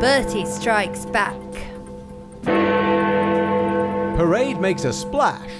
[0.00, 1.34] Bertie strikes back.
[4.16, 5.50] Parade makes a splash.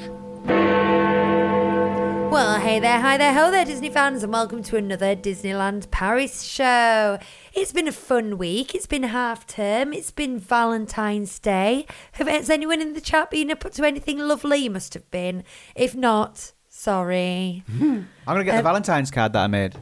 [2.30, 6.42] Well, hey there, hi there, ho there, Disney fans, and welcome to another Disneyland Paris
[6.42, 7.18] show.
[7.52, 8.74] It's been a fun week.
[8.74, 9.92] It's been half term.
[9.92, 11.86] It's been Valentine's Day.
[12.12, 14.58] Has anyone in the chat been up to anything lovely?
[14.58, 15.44] You must have been.
[15.74, 17.62] If not, sorry.
[17.80, 19.76] I'm gonna get Um, the Valentine's card that I made.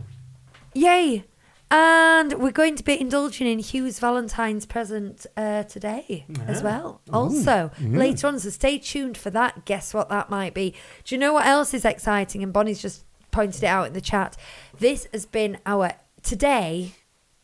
[0.74, 1.24] Yay!
[1.74, 7.00] And we're going to be indulging in Hugh's Valentine's present uh, today as well.
[7.10, 9.64] Also, later on, so stay tuned for that.
[9.64, 10.74] Guess what that might be?
[11.04, 12.42] Do you know what else is exciting?
[12.42, 14.36] And Bonnie's just pointed it out in the chat.
[14.78, 16.92] This has been our, today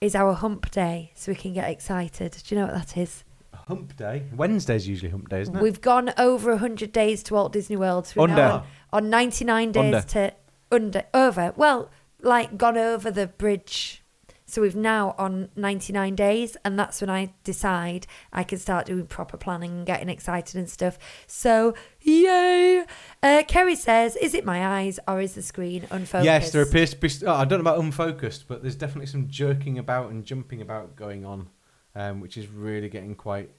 [0.03, 2.37] is our hump day, so we can get excited.
[2.47, 3.25] Do you know what that is?
[3.55, 4.25] Hump day.
[4.37, 5.63] Wednesday's usually hump day, isn't it?
[5.63, 8.07] We've gone over 100 days to Walt Disney World.
[8.07, 8.43] So Under.
[8.43, 10.07] on, on 99 days Under.
[10.09, 10.35] to
[10.71, 11.55] under over.
[11.57, 14.03] Well, like gone over the bridge.
[14.49, 19.07] So we've now on 99 days, and that's when I decide I can start doing
[19.07, 20.99] proper planning and getting excited and stuff.
[21.27, 22.87] So, yay!
[23.23, 26.25] Uh, Kerry says, Is it my eyes or is the screen unfocused?
[26.25, 27.11] Yes, there appears to be.
[27.27, 30.97] Oh, I don't know about unfocused, but there's definitely some jerking about and jumping about
[30.97, 31.51] going on,
[31.95, 33.51] um, which is really getting quite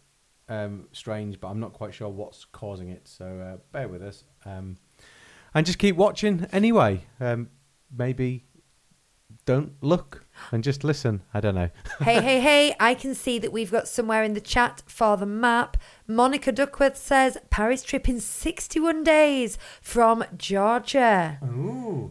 [0.47, 1.39] um, strange.
[1.39, 3.07] But I'm not quite sure what's causing it.
[3.07, 4.77] So uh, bear with us, um,
[5.53, 7.05] and just keep watching anyway.
[7.19, 7.49] Um,
[7.95, 8.45] maybe
[9.50, 11.23] don't look and just listen.
[11.33, 11.72] I don't know.
[12.02, 15.25] hey, hey, hey, I can see that we've got somewhere in the chat for the
[15.25, 15.75] map.
[16.06, 21.39] Monica Duckworth says Paris trip in 61 days from Georgia.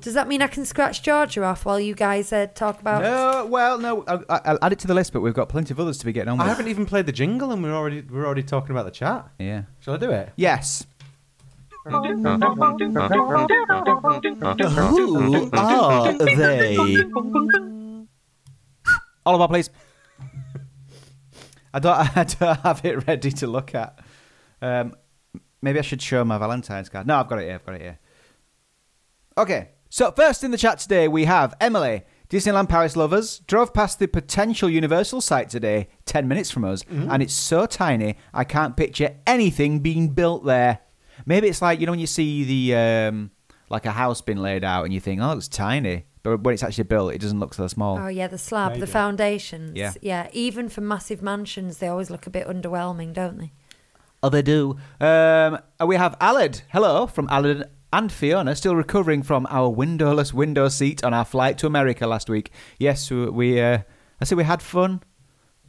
[0.01, 3.03] Does that mean I can scratch Georgia off while you guys uh, talk about.
[3.03, 4.05] No, well, no.
[4.09, 6.07] I, I, I'll add it to the list, but we've got plenty of others to
[6.07, 6.47] be getting on with.
[6.49, 9.29] I haven't even played the jingle, and we're already we're already talking about the chat.
[9.39, 9.63] Yeah.
[9.79, 10.33] Shall I do it?
[10.35, 10.89] Yes.
[11.89, 11.95] Who
[15.55, 16.77] are they?
[19.27, 19.71] Oliver, please.
[21.73, 21.95] I don't.
[22.17, 23.99] I don't have it ready to look at.
[24.61, 24.95] Um,
[25.63, 27.07] maybe I should show my Valentine's card.
[27.07, 27.55] No, I've got it here.
[27.55, 27.99] I've got it here.
[29.37, 29.69] Okay.
[29.91, 32.03] So first in the chat today we have Emily.
[32.29, 37.23] Disneyland Paris lovers drove past the potential Universal site today, ten minutes from us, and
[37.23, 40.81] it's so tiny I can't picture anything being built there.
[41.27, 43.31] Maybe it's like you know when you see the um,
[43.71, 46.63] like a house being laid out and you think, oh, it's tiny, but when it's
[46.63, 47.99] actually built, it doesn't look so small.
[47.99, 49.77] Oh, yeah, the slab, the foundations.
[49.77, 49.93] Yeah.
[50.01, 53.53] Yeah, even for massive mansions, they always look a bit underwhelming, don't they?
[54.23, 54.77] Oh, they do.
[55.01, 56.63] Um, we have Aled.
[56.73, 61.57] Hello from Aled and Fiona, still recovering from our windowless window seat on our flight
[61.59, 62.51] to America last week.
[62.79, 63.29] Yes, we.
[63.29, 63.79] we uh,
[64.21, 65.03] I say we had fun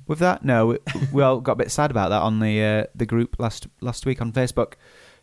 [0.08, 0.44] with that.
[0.44, 0.78] No, we,
[1.14, 4.06] we all got a bit sad about that on the uh, the group last last
[4.06, 4.74] week on Facebook.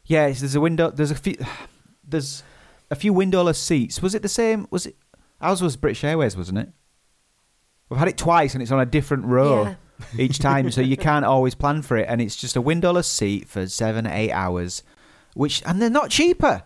[0.07, 0.91] Yes, there's a window.
[0.91, 1.37] There's a few.
[2.09, 2.45] There's
[2.89, 4.01] a few windowless seats.
[4.01, 4.69] Was it the same?
[4.71, 4.97] Was it?
[5.41, 6.69] Ours was British Airways, wasn't it?
[7.89, 9.75] We've had it twice, and it's on a different row Yeah.
[10.19, 12.07] each time, so you can't always plan for it.
[12.09, 14.85] And it's just a windowless seat for seven, eight hours,
[15.35, 16.63] which and they're not cheaper.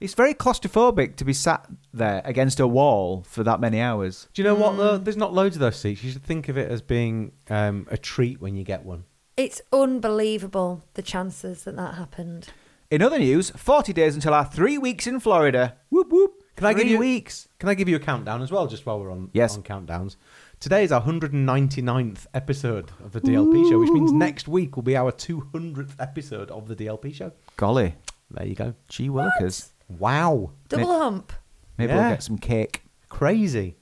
[0.00, 4.28] It's very claustrophobic to be sat there against a wall for that many hours.
[4.32, 4.96] Do you know what though?
[4.96, 6.02] There's not loads of those seats.
[6.02, 9.04] You should think of it as being um, a treat when you get one.
[9.36, 12.48] It's unbelievable the chances that that happened.
[12.90, 15.76] In other news, 40 days until our three weeks in Florida.
[15.90, 16.42] Whoop whoop.
[16.56, 17.46] Can I give you- weeks?
[17.60, 19.56] Can I give you a countdown as well, just while we're on Yes.
[19.56, 20.16] on countdowns?
[20.58, 24.96] Today is our 199th episode of the DLP show, which means next week will be
[24.96, 27.30] our 200th episode of the DLP show.
[27.56, 27.94] Golly,
[28.30, 28.74] There you go.
[28.88, 29.70] gee willikers.
[29.88, 31.32] Wow, Double hump.
[31.78, 32.00] Maybe Yeah.
[32.00, 32.82] we'll get some cake.
[33.08, 33.76] crazy.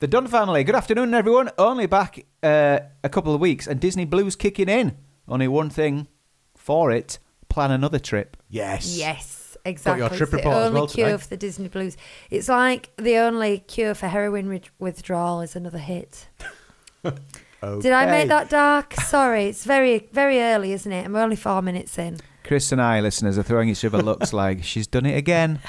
[0.00, 0.64] The Dunn family.
[0.64, 1.50] Good afternoon, everyone.
[1.58, 4.96] Only back uh, a couple of weeks, and Disney Blues kicking in.
[5.28, 6.08] Only one thing
[6.54, 7.18] for it:
[7.56, 8.36] plan another trip.
[8.50, 8.98] Yes.
[8.98, 10.00] Yes, exactly.
[10.00, 11.16] your trip it's the report as only well cure today.
[11.22, 11.96] for the Disney blues.
[12.30, 16.28] It's like the only cure for heroin wi- withdrawal is another hit.
[17.02, 17.14] Did
[17.62, 18.10] I Okay.
[18.10, 18.92] make that dark?
[19.00, 21.06] Sorry, it's very, very early, isn't it?
[21.06, 22.18] And we're only four minutes in.
[22.44, 25.60] Chris and I, listeners, are throwing each other looks like she's done it again.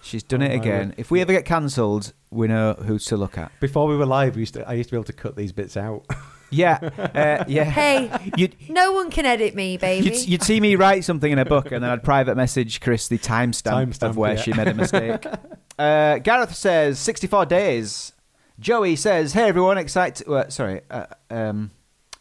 [0.00, 0.88] She's done Oh, it again.
[0.88, 0.94] word.
[0.96, 3.52] If we ever get cancelled, we know who to look at.
[3.60, 5.52] Before we were live, we used to, I used to be able to cut these
[5.52, 6.06] bits out.
[6.52, 7.64] Yeah, uh, yeah.
[7.64, 10.06] Hey, You'd, no one can edit me, baby.
[10.06, 13.08] you'd, you'd see me write something in a book, and then I'd private message Chris
[13.08, 14.40] the timestamp Timestamp, of where yeah.
[14.40, 15.24] she made a mistake.
[15.78, 18.12] uh, Gareth says 64 days.
[18.60, 21.70] Joey says, "Hey everyone, excited." Uh, sorry, uh, um,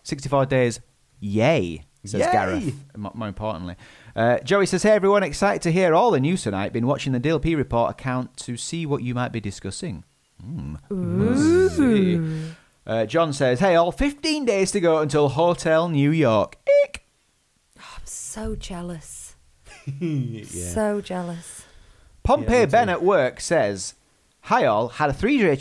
[0.03, 0.79] 64 days,
[1.19, 2.31] yay, says Yay!
[2.31, 3.75] Gareth, mo- more importantly.
[4.15, 6.73] Uh, Joey says, Hey everyone, excited to hear all the news tonight.
[6.73, 10.03] Been watching the DLP report account to see what you might be discussing.
[10.41, 10.75] Hmm.
[12.85, 13.03] Let's see.
[13.03, 16.57] Uh, John says, Hey all, 15 days to go until Hotel New York.
[16.83, 17.05] Eek.
[17.77, 19.35] I'm so jealous.
[19.99, 20.43] yeah.
[20.45, 21.65] So jealous.
[22.23, 22.65] Pompey Yeah.
[22.65, 23.95] Ben at work says,
[24.41, 25.57] "Hi all, had a three day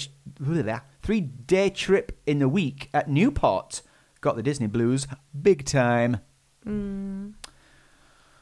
[1.03, 3.81] three day trip in the week at Newport.
[4.21, 5.07] Got the Disney blues
[5.41, 6.19] big time.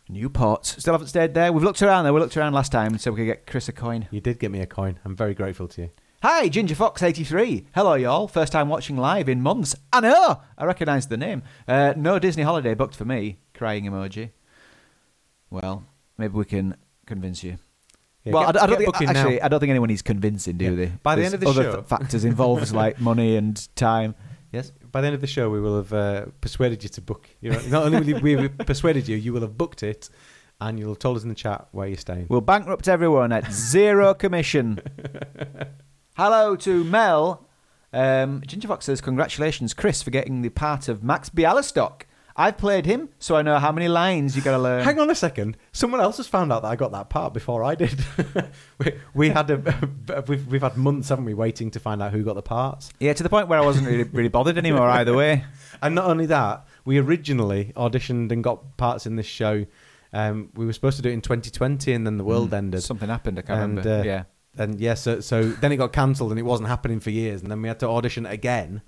[0.08, 0.66] Newport.
[0.66, 1.52] Still haven't stayed there.
[1.52, 2.12] We've looked around there.
[2.12, 4.08] We looked around last time so we could get Chris a coin.
[4.10, 4.98] You did get me a coin.
[5.04, 5.90] I'm very grateful to you.
[6.22, 7.66] Hi, Ginger Fox eighty three.
[7.74, 8.26] Hello, y'all.
[8.26, 9.76] First time watching live in months.
[9.92, 10.40] I know.
[10.56, 11.42] I recognise the name.
[11.68, 13.38] Uh, no Disney holiday booked for me.
[13.54, 14.30] Crying emoji.
[15.50, 15.84] Well,
[16.16, 16.76] maybe we can
[17.06, 17.58] convince you.
[18.24, 19.36] Yeah, well, get- I, I don't think actually.
[19.38, 19.44] now.
[19.44, 20.70] I don't think anyone is convincing, do Yeah.
[20.74, 20.86] they?
[21.04, 24.16] By the There's end of the other show- factors involved like money and time.
[24.50, 24.72] Yes.
[24.90, 27.28] By the end of the show, we will have uh, persuaded you to book.
[27.40, 30.08] You know, not only will we have persuaded you, you will have booked it,
[30.60, 32.26] and you'll have told us in the chat where you're staying.
[32.28, 34.80] We'll bankrupt everyone at zero commission.
[36.18, 37.46] Hello to Mel.
[37.92, 42.02] Um, Ginger Fox says, Congratulations, Chris, for getting the part of Max Bialystock.
[42.34, 44.82] I've played him, so I know how many lines you got to learn.
[44.82, 45.56] Hang on a second.
[45.70, 48.04] Someone else has found out that I got that part before I did.
[48.78, 52.24] we, we had a, we've we've had months, haven't we, waiting to find out who
[52.24, 52.90] got the parts.
[52.98, 55.44] Yeah, to the point where I wasn't really, really bothered anymore either way.
[55.80, 59.66] And not only that, we originally auditioned and got parts in this show.
[60.12, 62.82] Um, we were supposed to do it in 2020, and then the world ended.
[62.82, 64.00] Something happened, I can't And, remember.
[64.00, 64.24] uh, yeah.
[64.58, 67.42] And yeah, so so then it got cancelled, and it wasn't happening for years.
[67.42, 68.82] And then we had to audition again.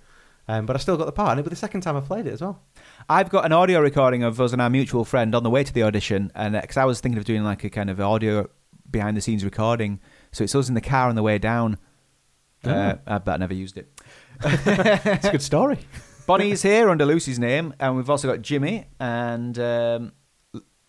[0.48, 2.26] Um, but I still got the part, and it was the second time I played
[2.26, 2.60] it as well.
[3.08, 5.72] I've got an audio recording of us and our mutual friend on the way to
[5.72, 8.50] the audition, and because I was thinking of doing like a kind of audio
[8.90, 10.00] behind the scenes recording,
[10.32, 11.78] so it's us in the car on the way down.
[12.64, 13.88] Uh, I but I never used it.
[14.42, 15.78] It's a good story.
[16.26, 20.12] Bonnie's here under Lucy's name, and we've also got Jimmy and um,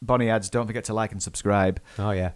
[0.02, 2.32] Bonnie adds, "Don't forget to like and subscribe." Oh yeah.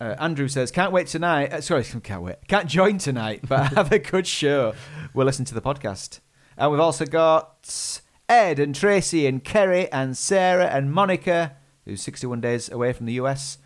[0.00, 2.36] Uh, Andrew says, "Can't wait tonight." Uh, sorry, can't wait.
[2.46, 4.74] Can't join tonight, but have a good show.
[5.12, 6.20] We'll listen to the podcast,
[6.56, 12.40] and we've also got Ed and Tracy and Kerry and Sarah and Monica, who's 61
[12.40, 13.58] days away from the US.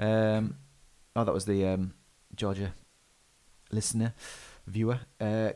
[0.00, 0.56] Um,
[1.14, 1.94] oh, that was the um,
[2.34, 2.72] Georgia
[3.70, 4.14] listener,
[4.66, 5.00] viewer.
[5.20, 5.50] Uh,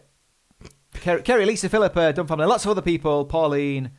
[0.95, 3.25] Kerry, Kerry, Lisa, Philippa, Dunn Family, lots of other people.
[3.25, 3.91] Pauline,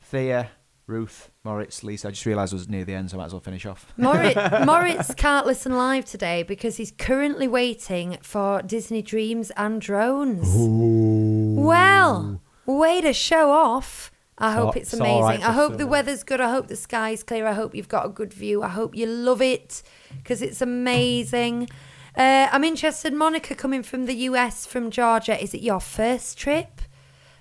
[0.00, 0.50] Thea,
[0.88, 2.08] Ruth, Moritz, Lisa.
[2.08, 3.92] I just realised it was near the end, so I might as well finish off.
[3.98, 4.34] Moritz,
[4.66, 10.48] Moritz can't listen live today because he's currently waiting for Disney Dreams and Drones.
[10.50, 14.10] Well, way to show off.
[14.38, 15.20] I hope it's it's amazing.
[15.22, 16.40] right I for hope the weather's good.
[16.40, 17.46] I hope the sky's clear.
[17.46, 18.62] I hope you've got a good view.
[18.62, 19.82] I hope you love it
[20.16, 21.68] because it's amazing.
[22.16, 25.40] Uh, I'm interested, Monica, coming from the US from Georgia.
[25.40, 26.77] Is it your first trip?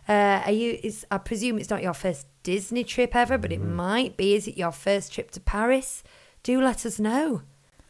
[0.07, 0.79] Uh, are you?
[0.83, 3.75] Is I presume it's not your first Disney trip ever, but it Mm-hmm.
[3.75, 4.35] might be.
[4.35, 6.03] Is it your first trip to Paris?
[6.43, 7.41] Do let us know.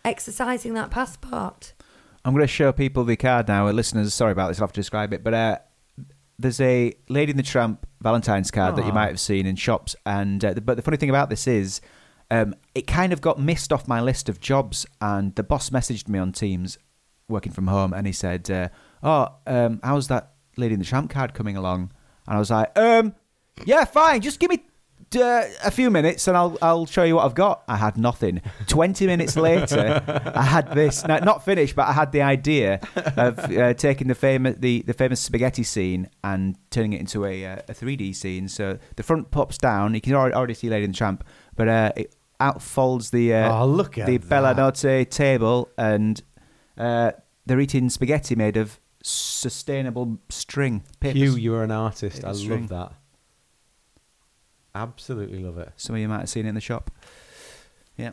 [0.04, 1.74] Exercising that passport.
[2.26, 3.70] I'm going to show people the card now.
[3.70, 4.60] Listeners, sorry about this.
[4.60, 5.24] I'll have to describe it.
[5.24, 5.58] But uh,
[6.40, 9.96] there's a Lady in the Tramp Valentine's card that you might have seen in shops.
[10.06, 11.82] And uh, but the funny thing about this is,
[12.32, 14.86] um, it kind of got missed off my list of jobs.
[15.02, 16.78] And the boss messaged me on Teams,
[17.30, 18.70] working from home, and he said, uh,
[19.04, 21.92] "Oh, um, how's that Lady in the Tramp card coming along?"
[22.28, 23.16] And I was like, "Um,
[23.66, 24.22] yeah, fine.
[24.22, 24.64] Just give me."
[25.16, 27.64] Uh, a few minutes and I'll I'll show you what I've got.
[27.70, 28.42] I had nothing.
[28.68, 30.04] Twenty minutes later,
[30.36, 31.08] I had this.
[31.08, 32.82] Not finished, but I had the idea
[33.16, 37.46] of uh, taking the famous the, the famous spaghetti scene and turning it into a
[37.46, 38.50] uh, a three D scene.
[38.50, 39.94] So the front pops down.
[39.94, 41.24] You can already, already see Lady in the Tramp,
[41.56, 44.28] but uh, it outfolds the uh, oh look at the that.
[44.28, 46.22] Bella Notte table, and
[46.78, 47.14] uh,
[47.46, 50.84] they're eating spaghetti made of sustainable string.
[51.00, 51.16] Pips.
[51.18, 52.24] Hugh, you are an artist.
[52.24, 52.68] I string.
[52.68, 52.94] love that.
[54.76, 55.72] Absolutely love it.
[55.76, 56.92] Some of you might have seen it in the shop.
[57.98, 58.12] Yeah.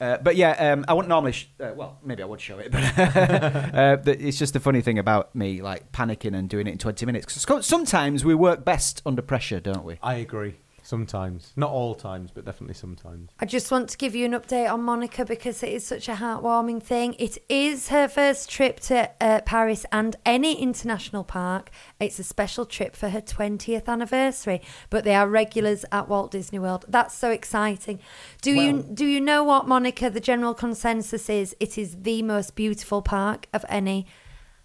[0.00, 1.32] Uh, but yeah, um, I wouldn't normally.
[1.32, 4.98] Sh- uh, well, maybe I would show it, but uh, it's just the funny thing
[4.98, 7.44] about me, like panicking and doing it in twenty minutes.
[7.44, 9.98] 'Cause sometimes we work best under pressure, don't we?
[10.02, 10.56] I agree.
[10.82, 13.30] Sometimes, not all times, but definitely sometimes.
[13.38, 16.14] I just want to give you an update on Monica because it is such a
[16.14, 17.14] heartwarming thing.
[17.18, 21.70] It is her first trip to uh, Paris and any international park.
[22.00, 24.60] It's a special trip for her 20th anniversary,
[24.90, 26.84] but they are regulars at Walt Disney World.
[26.88, 28.00] That's so exciting.
[28.42, 31.54] Do you do you know what Monica the general consensus is?
[31.60, 34.06] It is the most beautiful park of any.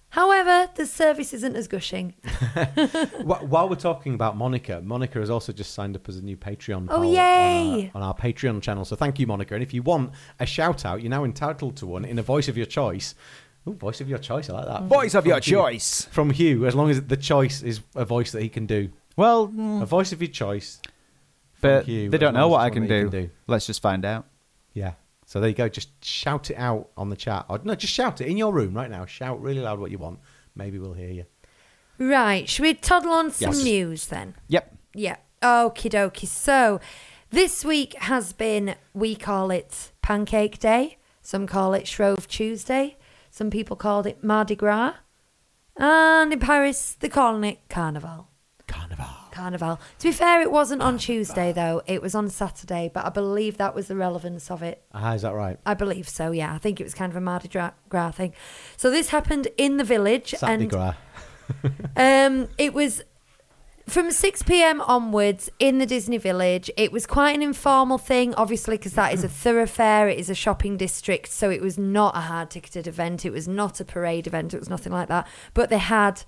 [0.09, 2.13] However, the service isn't as gushing.
[3.23, 6.87] While we're talking about Monica, Monica has also just signed up as a new Patreon.
[6.89, 7.91] Oh, yay!
[7.93, 8.85] On our, on our Patreon channel.
[8.85, 9.53] So thank you, Monica.
[9.53, 12.47] And if you want a shout out, you're now entitled to one in a voice
[12.47, 13.15] of your choice.
[13.65, 14.49] Oh, voice of your choice.
[14.49, 14.83] I like that.
[14.83, 16.05] Voice of From your Hugh- choice.
[16.09, 18.89] From Hugh, as long as the choice is a voice that he can do.
[19.17, 20.79] Well, mm, A voice of your choice.
[21.59, 23.09] but Thank you, they don't know what I can do.
[23.09, 23.29] can do.
[23.45, 24.25] Let's just find out.
[24.73, 24.93] Yeah.
[25.27, 25.67] So there you go.
[25.67, 27.45] Just shout it out on the chat.
[27.49, 29.05] Or, no, just shout it in your room right now.
[29.05, 30.19] Shout really loud what you want.
[30.55, 31.25] Maybe we'll hear you.
[31.99, 33.63] Right, should we toddle on some Yes.
[33.63, 34.35] news then?
[34.47, 34.75] Yep.
[34.93, 35.17] Yeah.
[35.43, 36.27] Okie dokie.
[36.27, 36.79] So,
[37.29, 40.97] this week has been, we call it Pancake Day.
[41.21, 42.97] Some call it Shrove Tuesday.
[43.29, 44.93] Some people called it Mardi Gras.
[45.75, 48.29] And in Paris, they're calling it Carnival.
[48.67, 49.26] Carnival.
[49.37, 49.79] Carnival.
[49.99, 51.81] To be fair, it wasn't on Tuesday, though.
[51.85, 54.83] It was on Saturday, but I believe that was the relevance of it.
[54.93, 55.59] Ah, is that right?
[55.65, 56.53] I believe so, yeah.
[56.53, 58.33] I think it was kind of a Mardi Gras thing.
[58.77, 60.31] So, this happened in the village.
[60.31, 60.93] Saturday and Gras.
[61.95, 63.03] um, it was
[63.87, 64.81] from 6 p.m.
[64.81, 66.69] onwards in the Disney Village.
[66.75, 70.09] It was quite an informal thing, obviously, because that is a thoroughfare.
[70.09, 73.25] It is a shopping district, so it was not a hard ticketed event.
[73.25, 74.53] It was not a parade event.
[74.53, 75.27] It was nothing like that.
[75.53, 76.23] But they had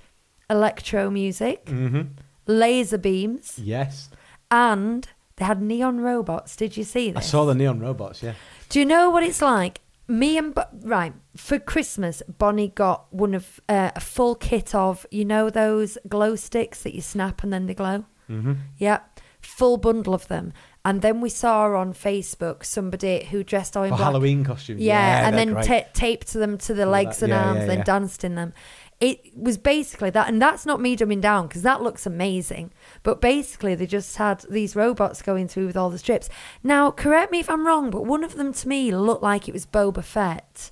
[0.50, 2.02] electro music, Mm-hmm.
[2.50, 4.10] Laser beams, Yes.
[4.52, 6.56] and they had neon robots.
[6.56, 8.34] Did you see I saw the neon robots, yeah.
[8.70, 9.82] Do you know what it's like?
[10.08, 15.06] Me and Bo- right for Christmas, Bonnie got one of uh, a full kit of
[15.12, 18.06] you know those glow sticks that you snap and then they glow.
[18.30, 18.54] Mm-hmm.
[18.78, 19.00] Yeah,
[19.40, 20.52] full bundle of them.
[20.86, 24.06] And then we saw on Facebook somebody who dressed all in For black.
[24.08, 24.82] Halloween costumes.
[24.82, 27.78] Yeah, and then ta taped them to the legs that- and yeah, arms, yeah, then
[27.80, 27.84] yeah.
[27.84, 28.54] danced in them.
[29.00, 32.72] It was basically that, and that's not me dumbing down because that looks amazing.
[33.02, 36.28] But basically, they just had these robots going through with all the strips.
[36.64, 39.54] Now, correct me if I'm wrong, but one of them to me looked like it
[39.54, 40.72] was Boba Fett,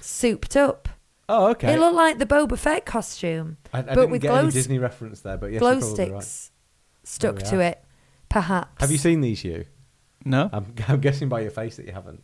[0.00, 0.88] souped up.
[1.28, 1.74] oh, okay.
[1.74, 4.50] It looked like the Boba Fett costume, I, I but didn't with get glow, any
[4.52, 6.22] Disney reference there, but yes, glow you're probably right.
[6.22, 6.50] sticks
[7.04, 7.62] stuck to are.
[7.62, 7.84] it.
[8.30, 8.80] Perhaps.
[8.80, 9.66] Have you seen these, you?
[10.24, 10.48] No.
[10.52, 12.22] I'm, I'm guessing by your face that you haven't.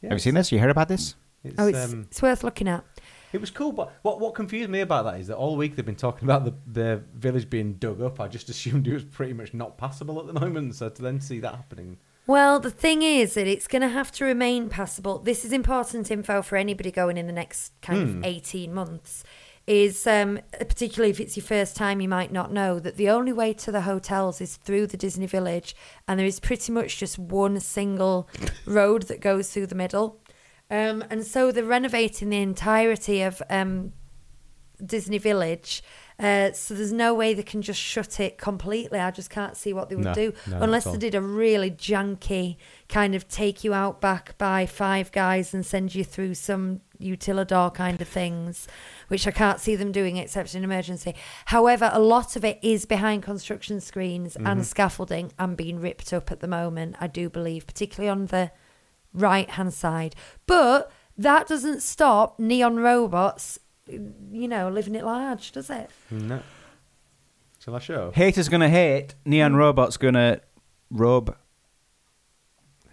[0.00, 0.50] Yeah, Have you seen this?
[0.50, 1.14] You heard about this?
[1.44, 2.84] It's, Oh, it's, um, it's worth looking at.
[3.32, 5.84] It was cool, but what what confused me about that is that all week they've
[5.86, 8.20] been talking about the the village being dug up.
[8.20, 10.74] I just assumed it was pretty much not passable at the moment.
[10.74, 14.12] So to then see that happening, Well, the thing is that it's going to have
[14.12, 15.18] to remain passable.
[15.18, 18.18] This is important info for anybody going in the next kind Hmm.
[18.18, 19.24] of 18 months.
[19.64, 23.32] Is um, particularly if it's your first time, you might not know that the only
[23.32, 25.76] way to the hotels is through the Disney Village,
[26.08, 28.28] and there is pretty much just one single
[28.66, 30.18] road that goes through the middle.
[30.72, 33.92] Um, and so they're renovating the entirety of um,
[34.84, 35.82] Disney Village.
[36.18, 38.98] Uh, so there's no way they can just shut it completely.
[38.98, 41.70] I just can't see what they would No, do no, unless they did a really
[41.70, 42.56] junky
[42.88, 47.74] kind of take you out back by five guys and send you through some utilidor
[47.74, 48.68] kind of things,
[49.08, 51.14] which I can't see them doing except in emergency.
[51.46, 54.46] However, a lot of it is behind construction screens Mm-hmm.
[54.46, 56.96] and scaffolding and being ripped up at the moment.
[57.00, 58.52] I do believe, particularly on the
[59.14, 60.14] right hand side,
[60.46, 63.58] but that doesn't stop neon robots.
[63.86, 65.90] You know, living it large, does it?
[66.10, 66.42] no.
[67.58, 68.10] Shall I show?
[68.12, 69.14] Haters gonna hate.
[69.24, 70.40] Neon robots gonna
[70.90, 71.36] robe.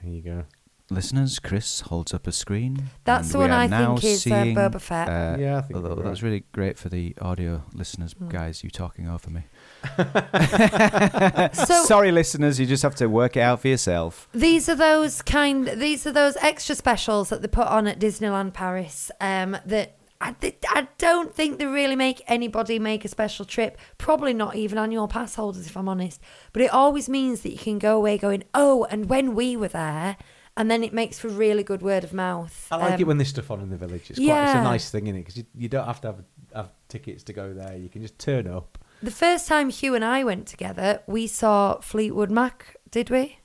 [0.03, 0.43] Here you go.
[0.91, 2.89] Listeners, Chris holds up a screen.
[3.03, 5.07] That's and the we one are I now think is, uh, seeing, Boba Fett.
[5.09, 6.29] uh, Yeah, I think although you're that's right.
[6.29, 8.29] really great for the audio listeners, Hmm.
[8.29, 8.63] guys.
[8.63, 9.43] You talking over me.
[11.53, 12.59] So- Sorry, listeners.
[12.59, 14.27] You just have to work it out for yourself.
[14.33, 15.67] These are those kind.
[15.67, 19.11] These are those extra specials that they put on at Disneyland Paris.
[19.21, 23.77] Um, that I, th- I don't think they really make anybody make a special trip.
[23.97, 26.21] Probably not even annual pass holders, if I'm honest.
[26.53, 29.69] But it always means that you can go away going, oh, and when we were
[29.69, 30.17] there,
[30.57, 32.67] and then it makes for really good word of mouth.
[32.69, 34.09] I like Um, it when there's stuff on in the village.
[34.09, 34.59] It's quite it's yeah.
[34.61, 37.33] a nice thing in it because you, you don't have to have have tickets to
[37.33, 37.77] go there.
[37.77, 38.77] You can just turn up.
[39.01, 42.75] The first time Hugh and I went together, we saw Fleetwood Mac.
[42.91, 43.39] Did we?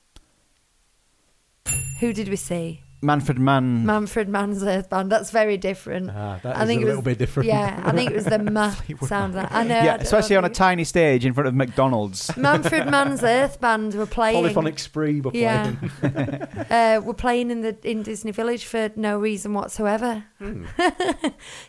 [2.01, 2.81] Who did we see?
[3.01, 3.85] Manfred Mann.
[3.85, 5.11] Manfred Mann's Earth Band.
[5.11, 6.09] That's very different.
[6.09, 7.47] Ah, that I is think a it little was- bit different.
[7.47, 8.71] Yeah, I think it was the ma
[9.05, 9.35] sound.
[9.35, 9.75] That, I know.
[9.75, 10.39] Yeah, don't especially know.
[10.39, 12.35] on a tiny stage in front of McDonald's.
[12.37, 14.35] Manfred Mann's Earth Band were playing.
[14.41, 15.73] Polyphonic spree were Yeah.
[16.01, 16.47] playing.
[16.71, 20.23] Uh, were playing in the in Disney Village for no reason whatsoever.
[20.39, 20.65] Hmm.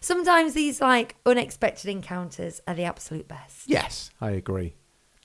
[0.00, 3.68] Sometimes these like unexpected encounters are the absolute best.
[3.68, 4.75] yes, I agree.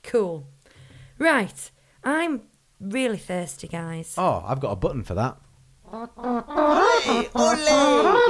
[0.03, 0.45] Cool.
[1.19, 1.71] Right,
[2.03, 2.41] I'm
[2.79, 4.15] really thirsty, guys.
[4.17, 5.37] Oh, I've got a button for that.
[5.91, 7.57] Hey, ole!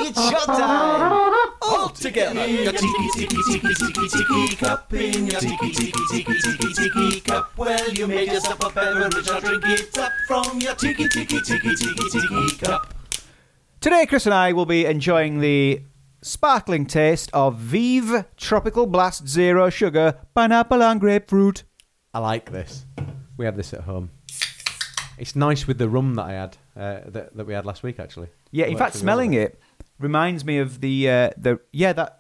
[0.01, 1.45] It's showtime!
[1.61, 2.47] All together!
[2.47, 7.55] Your tiki tiki tiki tiki tiki cup in your tiki tiki tiki tiki tiki cup.
[7.55, 11.75] Well, you made yourself a beverage, now drink it up from your tiki tiki tiki
[11.75, 12.95] tiki tiki cup.
[13.79, 15.83] Today, Chris and I will be enjoying the
[16.23, 21.63] sparkling taste of Vive Tropical Blast Zero Sugar Pineapple and Grapefruit.
[22.11, 22.87] I like this.
[23.37, 24.09] We have this at home.
[25.19, 28.00] It's nice with the rum that I had uh, that, that we had last week.
[28.00, 29.41] Actually, Yeah, in Works fact, really smelling well.
[29.43, 29.59] it
[30.00, 32.19] reminds me of the uh, the yeah that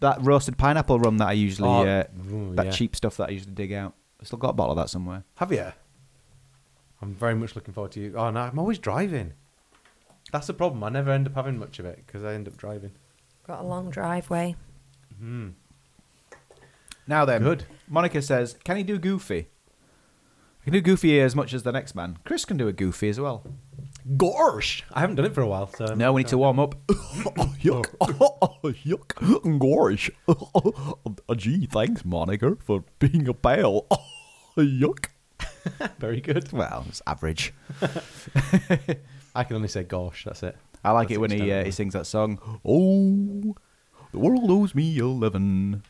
[0.00, 2.72] that roasted pineapple rum that I usually Oh, uh, ooh, that yeah.
[2.72, 3.94] cheap stuff that I usually dig out.
[4.20, 5.24] I've still got a bottle of that somewhere.
[5.36, 5.72] Have you?
[7.00, 8.14] I'm very much looking forward to you.
[8.16, 9.32] Oh no, I'm always driving.
[10.30, 10.82] That's the problem.
[10.84, 12.92] I never end up having much of it because I end up driving.
[13.46, 14.54] Got a long driveway.
[15.18, 15.48] Hmm.
[17.06, 17.64] Now then, Good.
[17.88, 19.48] Monica says, "Can he do Goofy?"
[20.60, 22.18] I can do Goofy as much as the next man.
[22.24, 23.42] Chris can do a Goofy as well.
[24.16, 25.68] Gosh, I haven't done it for a while.
[25.68, 26.74] So No, we need to warm up.
[26.88, 27.86] Yuck.
[28.84, 29.58] Yuck.
[29.58, 30.10] Gosh.
[31.36, 33.86] Gee, thanks, Monica, for being a pal.
[34.56, 35.06] Yuck.
[35.98, 36.52] Very good.
[36.52, 37.54] well, it's average.
[39.34, 40.24] I can only say gosh.
[40.24, 40.56] That's it.
[40.84, 42.40] I like That's it when he uh, he sings that song.
[42.64, 43.54] Oh,
[44.10, 45.82] the world owes me eleven.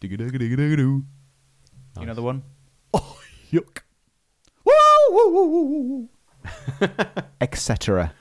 [0.00, 1.04] Digga-digga-digga-digga-doo.
[1.98, 2.42] You know the one?
[2.92, 3.18] Oh,
[3.50, 3.78] yuck.
[7.40, 8.12] Etc.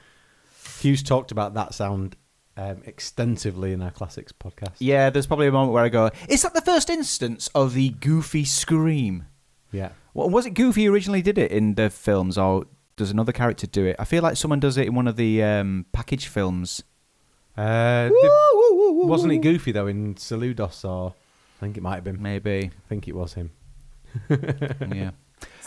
[0.80, 2.16] Hughes talked about that sound
[2.58, 4.76] um, extensively in our classics podcast.
[4.80, 7.90] Yeah, there's probably a moment where I go, "Is that the first instance of the
[7.90, 9.26] Goofy scream?"
[9.72, 9.90] Yeah.
[10.14, 12.66] Well, was it Goofy originally did it in the films, or
[12.96, 13.96] does another character do it?
[13.98, 16.84] I feel like someone does it in one of the um, package films.
[17.58, 21.14] Uh, the- wasn't it Goofy though in Saludos or
[21.58, 22.22] I think it might have been.
[22.22, 23.52] Maybe, I think it was him.
[24.30, 25.12] yeah.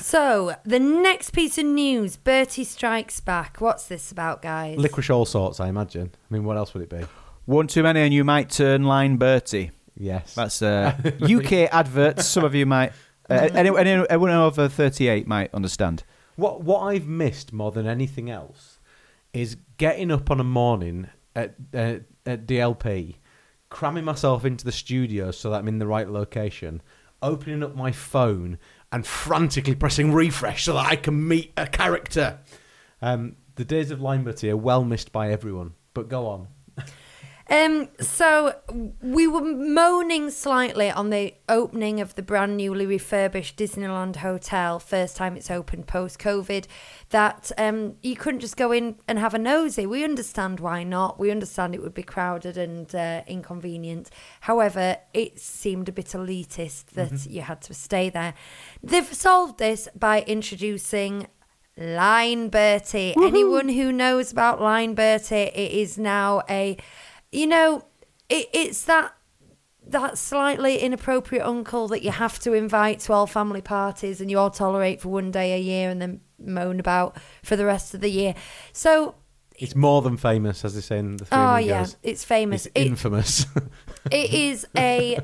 [0.01, 3.61] So, the next piece of news Bertie Strikes Back.
[3.61, 4.77] What's this about, guys?
[4.79, 6.11] Licorice all sorts, I imagine.
[6.15, 7.05] I mean, what else would it be?
[7.47, 9.71] One too many, and you might turn line Bertie.
[9.97, 10.35] Yes.
[10.35, 12.27] That's uh, UK adverts.
[12.27, 12.93] Some of you might,
[13.31, 16.05] uh, anyone, anyone over 38 might understand.
[16.37, 18.79] What what I've missed more than anything else
[19.33, 23.17] is getting up on a morning at uh, at DLP,
[23.71, 26.83] cramming myself into the studio so that I'm in the right location,
[27.23, 28.59] opening up my phone
[28.93, 32.41] and frantically pressing refresh so that I can meet a character.
[33.03, 35.75] Um, the days of Lineberty are well missed by everyone.
[35.95, 36.49] But go on.
[37.49, 38.57] Um, so
[39.01, 45.17] we were moaning slightly on the opening of the brand newly refurbished Disneyland Hotel, first
[45.17, 46.67] time it's opened post COVID,
[47.11, 49.87] that um, you couldn't just go in and have a nosy.
[49.87, 51.21] We understand why not.
[51.21, 54.11] We understand it would be crowded and uh, inconvenient.
[54.41, 58.35] However, it seemed a bit elitist that you had to stay there.
[58.83, 61.29] They've solved this by introducing
[61.79, 63.15] Lineberty.
[63.23, 66.79] Anyone who knows about Lineberty, it is now a,
[67.33, 67.85] you know,
[68.29, 69.13] it, it's that
[69.89, 74.39] that slightly inappropriate uncle that you have to invite to all family parties and you
[74.39, 78.01] all tolerate for one day a year and then moan about for the rest of
[78.01, 78.35] the year.
[78.73, 79.15] So,
[79.57, 82.67] It's more than famous, as they say in the three oh yeah, it's famous.
[82.67, 83.47] It's It- infamous.
[84.11, 85.19] it is a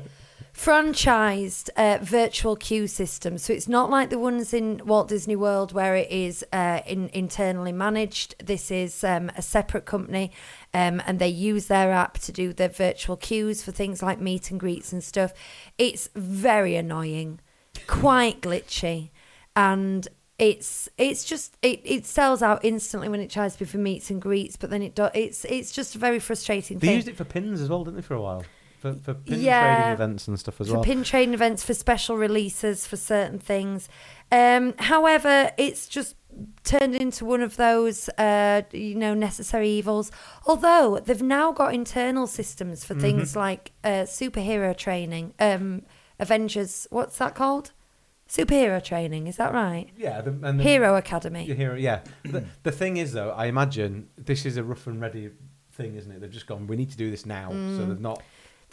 [0.53, 3.37] franchised uh, virtual queue system.
[3.37, 7.09] So it's not like the ones in Walt Disney World where it is uh, in,
[7.09, 8.35] internally managed.
[8.43, 10.31] This is um, a separate company
[10.73, 14.51] um, and they use their app to do their virtual queues for things like meet
[14.51, 15.33] and greets and stuff.
[15.77, 17.39] It's very annoying,
[17.87, 19.11] quite glitchy,
[19.55, 20.07] and
[20.39, 24.09] it's it's just it, it sells out instantly when it tries to be for meets
[24.09, 26.95] and greets, but then it do, it's it's just a very frustrating they thing.
[26.95, 28.43] used it for pins as well, didn't they, for a while?
[28.79, 29.75] For, for pin Yeah.
[29.75, 30.83] trading events and stuff as for well.
[30.83, 33.87] pin trading events for special releases for certain things.
[34.29, 36.15] Um, however, it's just
[36.63, 40.11] turned into one of those, uh, you know, necessary evils.
[40.45, 45.83] Although they've now got internal systems for things like uh, superhero training, um,
[46.19, 46.87] Avengers.
[46.89, 47.71] What's that called?
[48.27, 49.27] Superhero training.
[49.27, 49.89] Is that right?
[49.97, 51.45] yeah, the, and the, Hero Academy.
[51.45, 52.01] Hero, yeah.
[52.23, 55.31] the, the thing is, though, I imagine this is a rough and ready
[55.73, 56.21] thing, isn't it?
[56.21, 56.67] They've just gone.
[56.67, 58.23] We need to do this now, so they've not.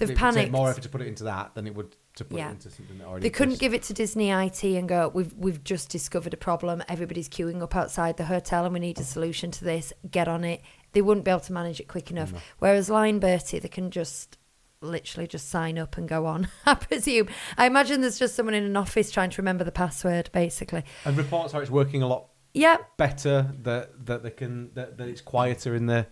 [0.08, 2.24] They've it would take more effort to put it into that than it would to
[2.24, 2.48] put Yeah.
[2.48, 3.22] it into something that already.
[3.22, 6.82] They couldn't give it to Disney IT and go, we've we've just discovered a problem.
[6.88, 9.92] Everybody's queuing up outside the hotel and we need a solution to this.
[10.10, 10.60] Get on it.
[10.92, 12.32] They wouldn't be able to manage it quick enough.
[12.58, 14.36] Whereas Lineberty, they can just
[14.82, 16.48] literally just sign up and go on.
[16.66, 17.28] I presume.
[17.58, 20.82] I imagine there's just someone in an office trying to remember the password, basically.
[21.04, 22.78] And reports are it's working a lot Yeah.
[22.96, 23.52] better.
[23.62, 26.06] That that they can that, that it's quieter in the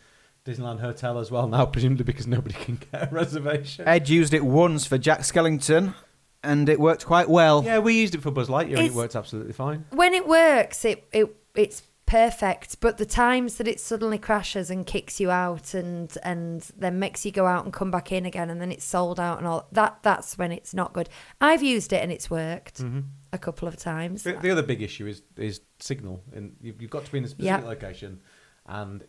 [0.48, 3.86] Disneyland hotel as well now, presumably because nobody can get a reservation.
[3.86, 5.94] Ed used it once for Jack Skellington,
[6.42, 7.62] and it worked quite well.
[7.64, 9.84] yeah, we used it for Buzz Lightyear and It's- it worked absolutely fine.
[9.90, 12.80] When it works, it, it it's perfect.
[12.80, 17.26] But the times that it suddenly crashes and kicks you out and and then makes
[17.26, 19.68] you go out and come back in again and then it's sold out and all
[19.72, 21.08] that that's when it's not good.
[21.40, 23.00] I've used it and it's worked mm-hmm.
[23.32, 24.22] a couple of times.
[24.22, 27.24] The, the other big issue is is signal, and you've, you've got to be in
[27.24, 27.68] a specific Yeah.
[27.68, 28.20] location,
[28.66, 29.04] and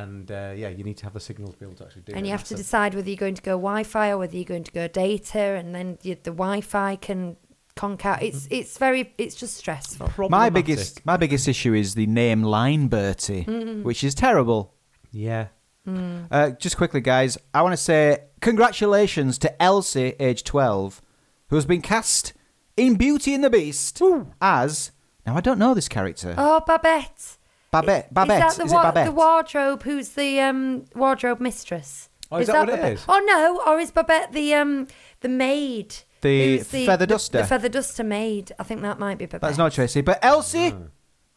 [0.00, 2.12] and uh, yeah, you need to have the signal to be able to actually do
[2.12, 2.16] it.
[2.16, 4.64] and you have to decide whether you're going to go Wi-Fi or whether you're going
[4.64, 7.36] to go data, and then you, the Wi-Fi can
[7.74, 8.22] conk out.
[8.22, 10.28] It's it's very it's just stressful.
[10.30, 13.82] My biggest, my biggest issue is the name Lineberty, Mm-hmm.
[13.82, 14.74] which is terrible.
[15.10, 15.48] Yeah.
[15.86, 21.02] Uh, just quickly, guys, I want to say congratulations to Elsie, age 12,
[21.48, 22.32] who has been cast
[22.76, 24.00] in Beauty and the Beast
[24.40, 24.92] as.
[25.26, 26.34] Now, I don't know this character.
[26.38, 27.36] Oh, Babette.
[27.72, 28.12] Babette.
[28.14, 28.50] Babette.
[28.50, 29.06] Is that the, Is it wa- Babette?
[29.06, 29.82] the wardrobe?
[29.82, 32.08] Who's the um, wardrobe mistress?
[32.30, 32.92] Oh, is that what it Babette?
[32.92, 33.04] is?
[33.08, 34.86] Oh no, or is Babette the um
[35.20, 35.94] the maid?
[36.20, 37.38] The Who's feather duster.
[37.38, 38.52] The, feather duster maid.
[38.58, 39.40] I think that might be Babette.
[39.40, 40.02] That's not Tracy.
[40.02, 40.72] But Elsie,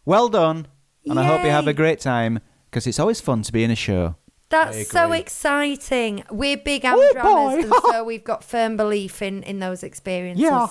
[0.05, 0.67] well done.
[1.09, 3.71] And I hope you have a great time because it's always fun to be in
[3.71, 4.15] a show.
[4.49, 6.23] That's so exciting.
[6.29, 10.43] We're big Oh, Amdramas, and so we've got firm belief in in those experiences.
[10.43, 10.67] Yeah.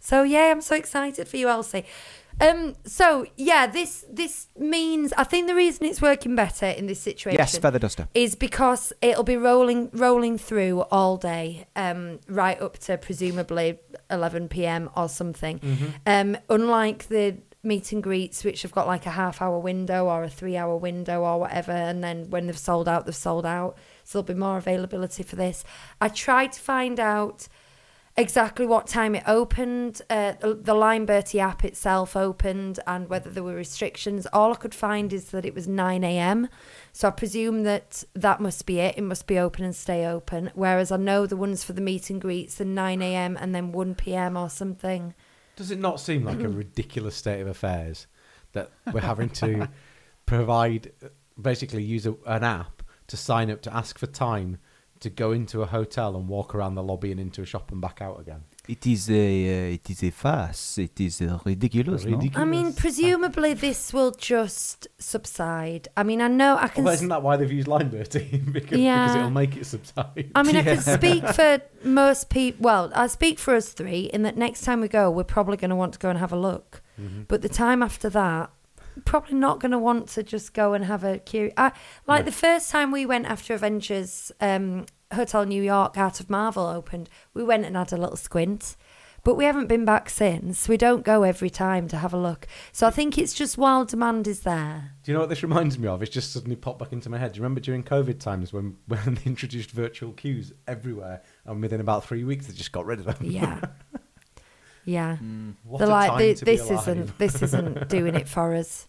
[0.00, 1.84] So yeah, I'm so excited for you, Elsie.
[2.40, 2.74] Um.
[2.84, 7.38] So yeah, this this means I think the reason it's working better in this situation.
[7.38, 8.08] Yes, feather duster.
[8.14, 13.78] is because it'll be rolling rolling through all day, um, right up to presumably
[14.10, 14.90] 11 p.m.
[14.96, 15.60] or something.
[16.06, 20.24] Um, unlike the meet and greets, which have got like a half hour window or
[20.24, 23.76] a three hour window or whatever, and then when they've sold out, they've sold out.
[24.04, 25.64] So there'll be more availability for this.
[26.00, 27.48] I tried to find out
[28.20, 30.02] exactly what time it opened.
[30.08, 34.26] Uh, the, Lineberty app itself opened, and whether there were restrictions.
[34.32, 36.48] All I could find is that it was 9 a.m.
[36.92, 38.96] So I presume that that must be it.
[38.96, 40.50] It must be open and stay open.
[40.54, 43.36] Whereas I know the ones for the meet and greets are 9 a.m.
[43.40, 44.36] and then 1 p.m.
[44.36, 45.14] or something.
[45.56, 48.06] Does it not seem like a ridiculous state of affairs
[48.52, 49.68] that we're having to
[50.26, 50.92] provide,
[51.40, 54.58] basically use a, an app to sign up to ask for time
[55.00, 57.80] to go into a hotel and walk around the lobby and into a shop and
[57.80, 58.42] back out again?
[58.68, 60.78] It is a, uh, it is a farce.
[60.78, 62.04] It is uh, ridiculous.
[62.04, 62.20] no?
[62.34, 65.88] I mean, presumably this will just subside.
[65.96, 66.84] I mean, I know I can.
[66.84, 68.30] Well, isn't that why they've used Lineberty?
[68.52, 70.30] because, because it'll make it subside.
[70.34, 72.62] I mean, I can speak for most people.
[72.62, 75.70] Well, I speak for us three in that next time we go, we're probably going
[75.70, 76.82] to want to go and have a look.
[77.00, 77.22] Mm-hmm.
[77.26, 78.50] But the time after that,
[79.04, 81.54] probably not going to want to just go and have a curious.
[81.56, 81.72] I,
[82.06, 86.66] like the first time we went after Avengers um, Hotel New York Art of Marvel
[86.66, 88.76] opened, we went and had a little squint.
[89.22, 90.66] But we haven't been back since.
[90.66, 92.46] We don't go every time to have a look.
[92.72, 94.92] So I think it's just while demand is there.
[95.02, 96.02] Do you know what this reminds me of?
[96.02, 97.32] It's just suddenly popped back into my head.
[97.32, 101.80] Do you remember during COVID times when, when they introduced virtual queues everywhere and within
[101.80, 103.16] about three weeks they just got rid of them?
[103.20, 103.60] Yeah.
[104.90, 105.16] Yeah.
[105.64, 108.28] What They're a like, time "Thi- to be this alive." isn't this isn't doing it
[108.28, 108.88] for us.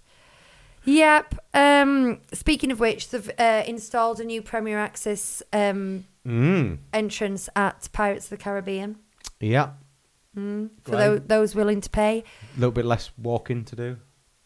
[0.86, 1.36] Yep.
[1.54, 6.78] Um, speaking of which, they've uh, installed a new Premier Access um, Mm.
[6.94, 8.98] entrance at Pirates of the Caribbean
[9.40, 9.72] Yeah.
[10.36, 10.70] for Right.
[10.86, 12.24] tho- those willing to pay.
[12.56, 13.98] A little bit less walking to do.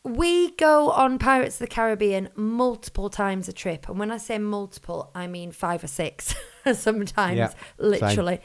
[0.03, 4.37] We go on Pirates of the Caribbean multiple times a trip, and when I say
[4.37, 6.33] multiple, I mean five or six
[6.73, 7.57] sometimes, Yeah, same.
[7.79, 8.39] literally.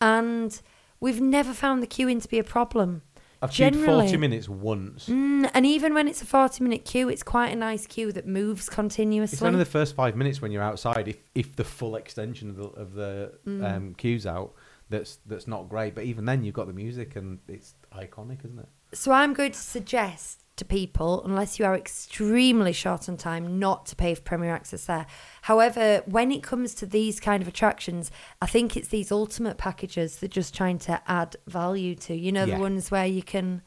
[0.00, 0.60] And
[1.00, 3.02] we've never found the queuing to be a problem.
[3.42, 5.08] I've queued Generally- 40 minutes once.
[5.08, 8.26] Mm, and even when it's a 40 minute queue, it's quite a nice queue that
[8.26, 9.36] moves continuously.
[9.36, 12.56] It's only the first five minutes when you're outside, if if the full extension of
[12.56, 13.64] the, of the Mm.
[13.76, 14.54] um, queue's out,
[14.88, 15.94] that's that's not great.
[15.94, 18.68] But even then, you've got the music, and it's iconic, isn't it?
[18.96, 23.84] So I'm going to suggest to people, unless you are extremely short on time, not
[23.86, 25.06] to pay for Premier Access there.
[25.42, 30.16] However, when it comes to these kind of attractions, I think it's these ultimate packages
[30.16, 32.14] that just trying to add value to.
[32.14, 32.56] You know, Yeah.
[32.56, 33.60] the ones where you can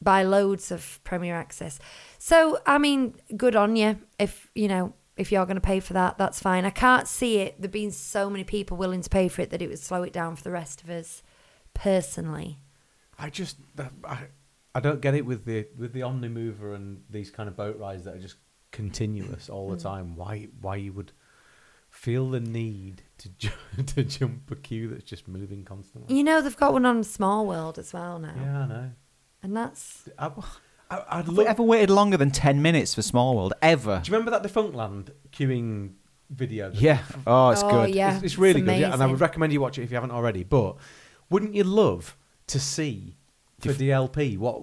[0.00, 1.78] buy loads of Premier Access.
[2.18, 5.92] So, I mean, good on you if, you know, if you're going to pay for
[5.92, 6.64] that, that's fine.
[6.64, 9.60] I can't see it there being so many people willing to pay for it that
[9.62, 11.22] it would slow it down for the rest of us
[11.74, 12.58] personally.
[13.18, 13.58] I just
[14.04, 14.18] I,
[14.74, 18.04] I don't get it with the with the Omnimover and these kind of boat rides
[18.04, 18.36] that are just
[18.72, 19.76] continuous all Mm.
[19.76, 20.16] the time.
[20.16, 21.12] Why why you would
[21.90, 23.50] feel the need to ju-
[23.86, 26.14] to jump a queue that's just moving constantly?
[26.16, 28.34] You know, they've got one on Small World as well now.
[28.36, 28.90] Yeah, I know.
[29.42, 30.26] And that's I,
[30.90, 31.46] I, I'd Have we love.
[31.46, 33.52] ever waited longer than 10 minutes for Small World?
[33.62, 34.00] Ever?
[34.02, 35.92] Do you remember that Defunctland queuing
[36.30, 36.70] video?
[36.70, 37.02] that- Yeah.
[37.26, 37.94] Oh, it's Oh, good.
[37.94, 38.16] yeah.
[38.16, 39.94] it's, it's really it's good, yeah, and I would recommend you watch it if you
[39.96, 40.42] haven't already.
[40.44, 40.76] But
[41.30, 42.16] wouldn't you love
[42.48, 43.16] to see
[43.72, 44.62] for DLP what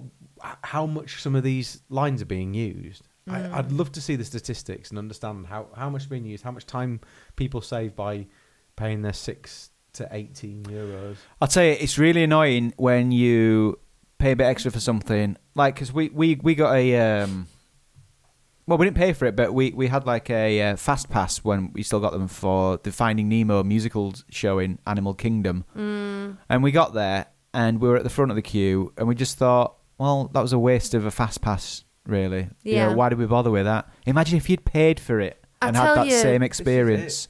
[0.64, 3.08] how much some of these lines are being used?
[3.30, 3.54] Mm.
[3.54, 6.52] I, I'd love to see the statistics and understand how how much being used, how
[6.52, 7.00] much time
[7.36, 8.28] people save by
[8.76, 11.18] paying their six to eighteen euros.
[11.40, 13.80] I'll tell you, it's really annoying when you
[14.18, 15.36] pay a bit extra for something.
[15.56, 17.22] Like, because we, we, we got a.
[17.24, 17.48] Um,
[18.68, 21.40] well, we didn't pay for it, but we, we had like a uh, fast pass
[21.40, 25.66] when we still got them for the Finding Nemo musical show in Animal Kingdom.
[25.76, 29.08] mm, And we got there and we were at the front of the queue and
[29.08, 32.50] we just thought, well, that was a waste of a fast pass, really.
[32.64, 32.94] You know, Yeah.
[32.94, 33.88] why did we bother with that?
[34.06, 37.28] Imagine if you'd paid for it I and had that you- same experience.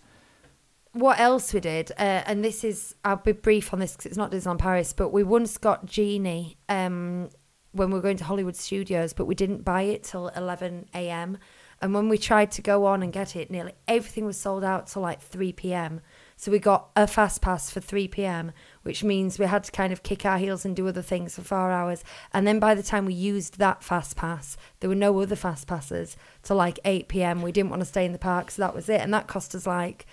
[0.93, 4.17] what else we did, uh, and this is, I'll be brief on this because it's
[4.17, 7.29] not Disneyland Paris, but we once got Genie um,
[7.71, 11.38] when we were going to Hollywood Studios, but we didn't buy it till 11 a.m.
[11.81, 14.88] And when we tried to go on and get it, nearly everything was sold out
[14.88, 16.01] till like 3 p.m.
[16.41, 18.51] So we got a fast pass for 3 p.m.,
[18.82, 21.43] which means we had to kind of kick our heels and do other things for
[21.43, 22.04] four hours.
[22.34, 25.67] And then by the time we used that fast pass, there were no other fast
[25.67, 27.43] passes till like 8 p.m.
[27.43, 29.01] We didn't want to stay in the park, so that was it.
[29.01, 30.08] And that cost us like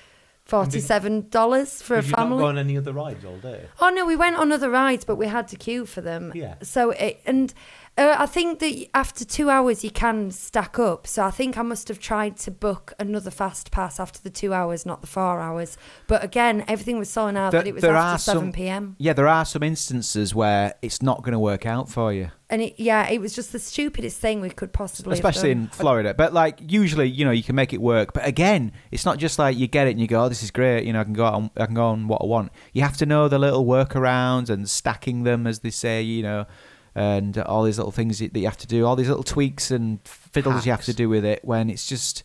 [0.47, 2.39] $47 for a you not family.
[2.39, 3.65] go on any other rides all day?
[3.81, 6.33] Oh no, we went on other rides, but we had to queue for them.
[6.35, 6.57] Yeah.
[6.63, 7.55] So it, and
[7.99, 11.07] uh, I think that after two hours you can stack up.
[11.07, 14.55] So I think I must have tried to book another fast pass after the two
[14.55, 15.77] hours, not the four hours.
[16.07, 18.97] But again, everything was so now There- that it was after are some- seven p.m.
[18.99, 22.31] Yeah, there are some instances where it's not going to work out for you.
[22.51, 25.13] And it, yeah, it was just the stupidest thing we could possibly.
[25.13, 26.15] especially in Florida.
[26.15, 28.15] But like usually, you know, you can make it work.
[28.15, 30.51] But again, it's not just like you get it and you go, "Oh, this is
[30.51, 32.51] great." You know, I can go on, I can go on what I want.
[32.73, 36.01] You have to know the little workarounds and stacking them, as they say.
[36.01, 36.47] You know,
[36.95, 40.01] and all these little things that you have to do, all these little tweaks and
[40.05, 41.45] fiddles you have to do with it.
[41.45, 42.25] When it's just,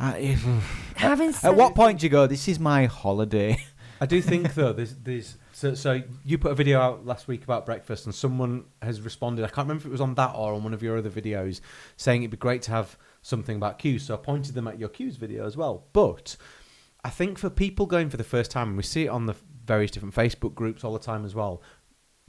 [0.00, 0.12] uh,
[0.96, 2.26] Having said at what point do you go?
[2.26, 3.64] This is my holiday.
[4.00, 7.44] I do think though there's there's so so you put a video out last week
[7.44, 9.44] about breakfast and someone has responded.
[9.44, 11.60] I can't remember if it was on that or on one of your other videos
[11.96, 14.04] saying it'd be great to have something about queues.
[14.04, 15.86] So I pointed them at your queues video as well.
[15.92, 16.36] But
[17.04, 19.34] I think for people going for the first time, and we see it on the
[19.64, 21.62] various different Facebook groups all the time as well.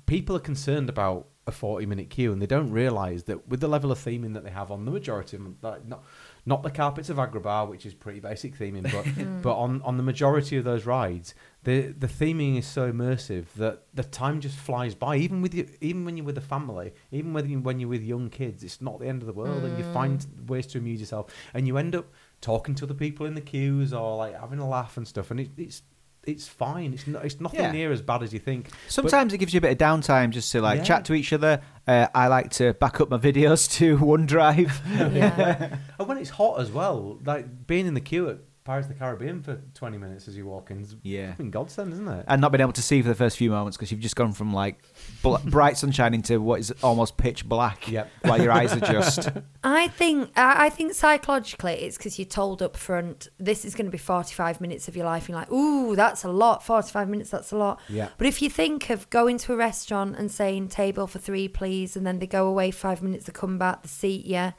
[0.05, 3.67] People are concerned about a 40 minute queue and they don't realise that with the
[3.67, 6.03] level of theming that they have on the majority of them, like not
[6.45, 9.41] not the carpets of Agrabah, which is pretty basic theming, but mm.
[9.41, 13.83] but on, on the majority of those rides, the the theming is so immersive that
[13.93, 15.17] the time just flies by.
[15.17, 18.03] Even with you, even when you're with a family, even when you, when you're with
[18.03, 20.47] young kids, it's not the end of the world, and you find mm.
[20.47, 23.93] ways to amuse yourself, and you end up talking to other people in the queues
[23.93, 25.81] or like having a laugh and stuff, and it, it's
[26.27, 26.93] it's fine.
[26.93, 27.71] It's not, it's nothing Yeah.
[27.71, 28.69] near as bad as you think.
[28.87, 30.83] Sometimes it gives you a bit of downtime just to like Yeah.
[30.83, 31.61] chat to each other.
[31.87, 34.71] Uh, I like to back up my videos to OneDrive.
[35.15, 35.77] yeah.
[35.99, 38.99] And when it's hot as well, like being in the queue at Pirates of the
[38.99, 41.31] Caribbean for 20 minutes as you walk in, is Yeah.
[41.31, 42.25] fucking godsend, isn't it?
[42.27, 44.33] and not being able to see for the first few moments because you've just gone
[44.33, 44.83] from like
[45.23, 48.09] bl- bright sunshine into what is almost pitch black Yep.
[48.23, 49.29] while your eyes are just.
[49.63, 53.85] I think I I think psychologically it's because you're told up front this is going
[53.85, 55.23] to be 45 minutes of your life.
[55.23, 56.63] And you're like, ooh, that's a lot.
[56.63, 57.79] 45 minutes, that's a lot.
[57.89, 58.09] Yeah.
[58.17, 61.95] But if you think of going to a restaurant and saying table for three, please,
[61.95, 64.51] and then they go away five minutes, they come back, they seat you,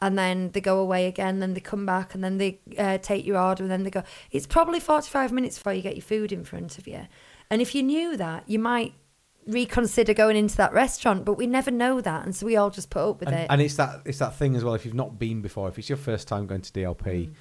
[0.00, 3.24] and then they go away again, then they come back, and then they uh, take
[3.26, 4.02] your order, and then they go.
[4.30, 7.06] It's probably 45 minutes before you get your food in front of you.
[7.50, 8.94] And if you knew that, you might
[9.46, 12.90] reconsider going into that restaurant, but we never know that, and so we all just
[12.90, 13.46] put up with and, it.
[13.50, 14.74] and it's that it's that thing as well.
[14.74, 17.32] If you've not been before, if it's your first time going to DLP, Mm.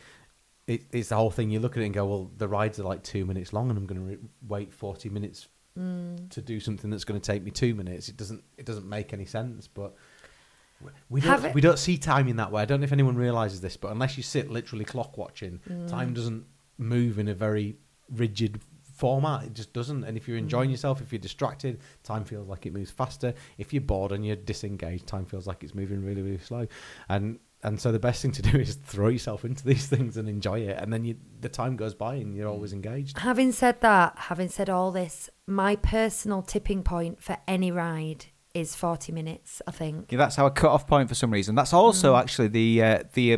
[0.68, 1.50] it, it's the whole thing.
[1.50, 3.78] You look at it and go, "Well, the rides are like two minutes long, and
[3.78, 6.30] I'm going to re- wait forty minutes Mm.
[6.30, 9.12] to do something that's going to take me two minutes." It doesn't it doesn't make
[9.14, 9.68] any sense.
[9.68, 9.96] But
[11.10, 12.62] we- don't it- we don't see time in that way.
[12.62, 15.88] I don't know if anyone realizes this, but unless you sit literally clock watching, Mm.
[15.88, 16.46] time doesn't
[16.78, 17.78] move in a very
[18.12, 18.60] rigid
[18.94, 19.44] format.
[19.44, 20.04] It just doesn't.
[20.06, 20.44] And if you're Mm.
[20.44, 23.34] enjoying yourself if you're distracted time feels like it moves faster.
[23.58, 26.68] If you're bored and you're disengaged time feels like it's moving really really slow.
[27.10, 30.30] And and so the best thing to do is throw yourself into these things and
[30.30, 30.78] enjoy it.
[30.80, 33.18] And then you the time goes by and you're always engaged.
[33.18, 38.76] Having said that, having said all this, my personal tipping point for any ride is
[38.76, 40.12] 40 minutes, I think.
[40.12, 41.56] Yeah, that's our cut-off point for some reason.
[41.56, 41.78] That's Mm.
[41.78, 43.38] also actually the uh, the uh,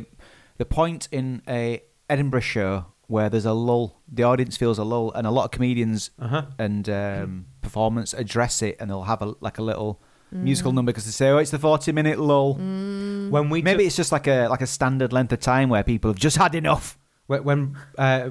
[0.57, 4.01] the point in a Edinburgh show where there's a lull.
[4.11, 8.61] The audience feels a lull, and a lot of comedians uh-huh and um, performance address
[8.61, 10.01] it, and they'll have a like a little
[10.33, 10.43] Mm.
[10.43, 13.95] musical number because they say, "Oh, it's the forty-minute lull." when we Maybe took- it's
[13.95, 16.97] just like a like a standard length of time where people have just had enough.
[17.27, 18.29] when, when uh,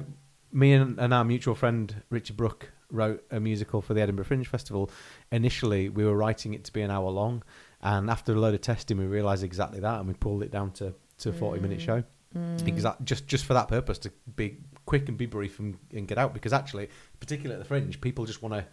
[0.51, 4.47] me and, and our mutual friend Richard Brook wrote a musical for the Edinburgh Fringe
[4.47, 4.89] Festival,
[5.31, 7.43] initially we were writing it to be an hour long,
[7.81, 10.71] and after a load of testing, we realised exactly that, and we pulled it down
[10.71, 12.03] to, to a forty minute show.
[12.35, 12.67] Mm.
[12.67, 16.17] Exact, just just for that purpose to be quick and be brief and, and get
[16.17, 18.65] out because actually, particularly at the Fringe, people just want to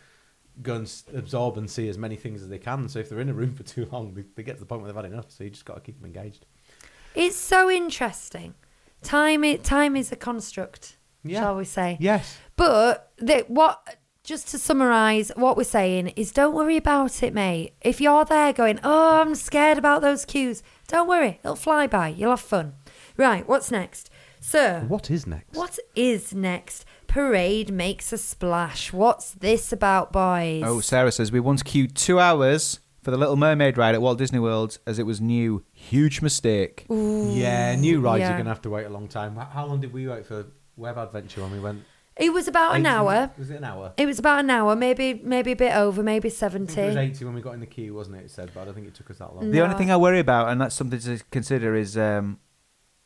[0.62, 2.88] go and s- absorb and see as many things as they can.
[2.88, 4.83] So if they're in a room for too long, they, they get to the point
[4.83, 5.31] where they've had enough.
[5.31, 6.46] So you just got to keep them engaged.
[7.14, 8.55] It's so interesting.
[9.03, 11.40] Time, i time is a construct, Yeah.
[11.40, 11.96] shall we say?
[12.00, 12.38] Yes.
[12.57, 17.75] But the, what, just to summarise, what we're saying is don't worry about it, mate.
[17.83, 21.39] If you're there going, oh, I'm scared about those queues, don't worry.
[21.45, 22.09] It'll fly by.
[22.09, 22.73] You'll have fun.
[23.19, 24.09] Right, what's next?
[24.41, 25.55] So, What is next?
[25.57, 26.87] what is next?
[27.07, 28.93] Parade makes a splash.
[28.93, 30.63] What's this about, boys?
[30.65, 34.19] Oh, Sarah says we once queued two hours for the Little Mermaid ride at Walt
[34.19, 35.65] Disney World as it was new.
[35.73, 36.87] Huge mistake.
[36.89, 38.31] Yeah, new rides yeah.
[38.31, 39.37] you're gonna have to wait a long time.
[39.37, 41.85] How long did we wait for Web Adventure when we went?
[42.16, 43.31] It was about an hour.
[43.37, 43.92] Was it an hour?
[43.96, 46.74] It was about an hour, maybe maybe a bit over, maybe I think it was
[46.74, 46.98] 70.
[47.00, 48.24] 80 when we got in the queue, wasn't it?
[48.27, 49.50] It said, but I don't think it took us that long.
[49.50, 52.38] The only thing I worry about, and that's something to consider, is um,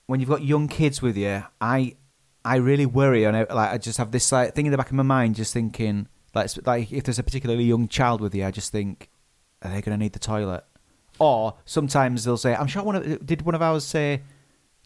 [0.06, 1.44] when you've got young kids with you.
[1.60, 1.96] I
[2.44, 4.88] I really worry, and I, like I just have this like thing in the back
[4.88, 8.34] of my mind, just thinking like it's- like if there's a particularly young child with
[8.34, 9.08] you, I just think,
[9.62, 10.64] are they going to need the toilet?
[11.18, 14.22] Or sometimes they'll say, I'm sure one of did one of ours say.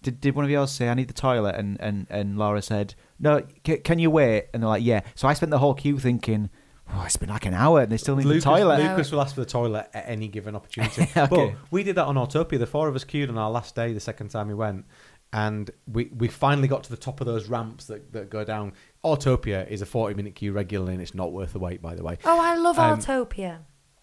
[0.03, 2.95] Did, did one of yours say I need the toilet and, and, and Laura said
[3.19, 5.99] no c- can you wait and they're like yeah so I spent the whole queue
[5.99, 6.51] thinking
[6.93, 9.21] oh it's been like an hour and they still need Lucas, the toilet Lucas will
[9.21, 11.03] ask for the toilet at any given opportunity.
[11.17, 11.27] Okay.
[11.31, 12.59] But we did that on Autopia.
[12.59, 14.85] The four of us queued on our last day, the second time we went,
[15.33, 18.73] and we, we finally got to the top of those ramps that, that go down.
[19.05, 22.03] Autopia is a 40 minute queue regularly, and it's not worth the wait, by the
[22.03, 22.19] way.
[22.25, 23.61] Oh, I love Um, Autopia.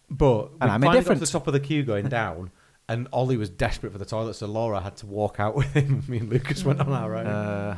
[0.10, 2.50] But we And I'm finally got to the top of the queue going down,
[2.90, 6.04] and Ollie was desperate for the toilet, so Laura had to walk out with him.
[6.10, 7.26] Me and Lucas went on our own.
[7.28, 7.78] uh,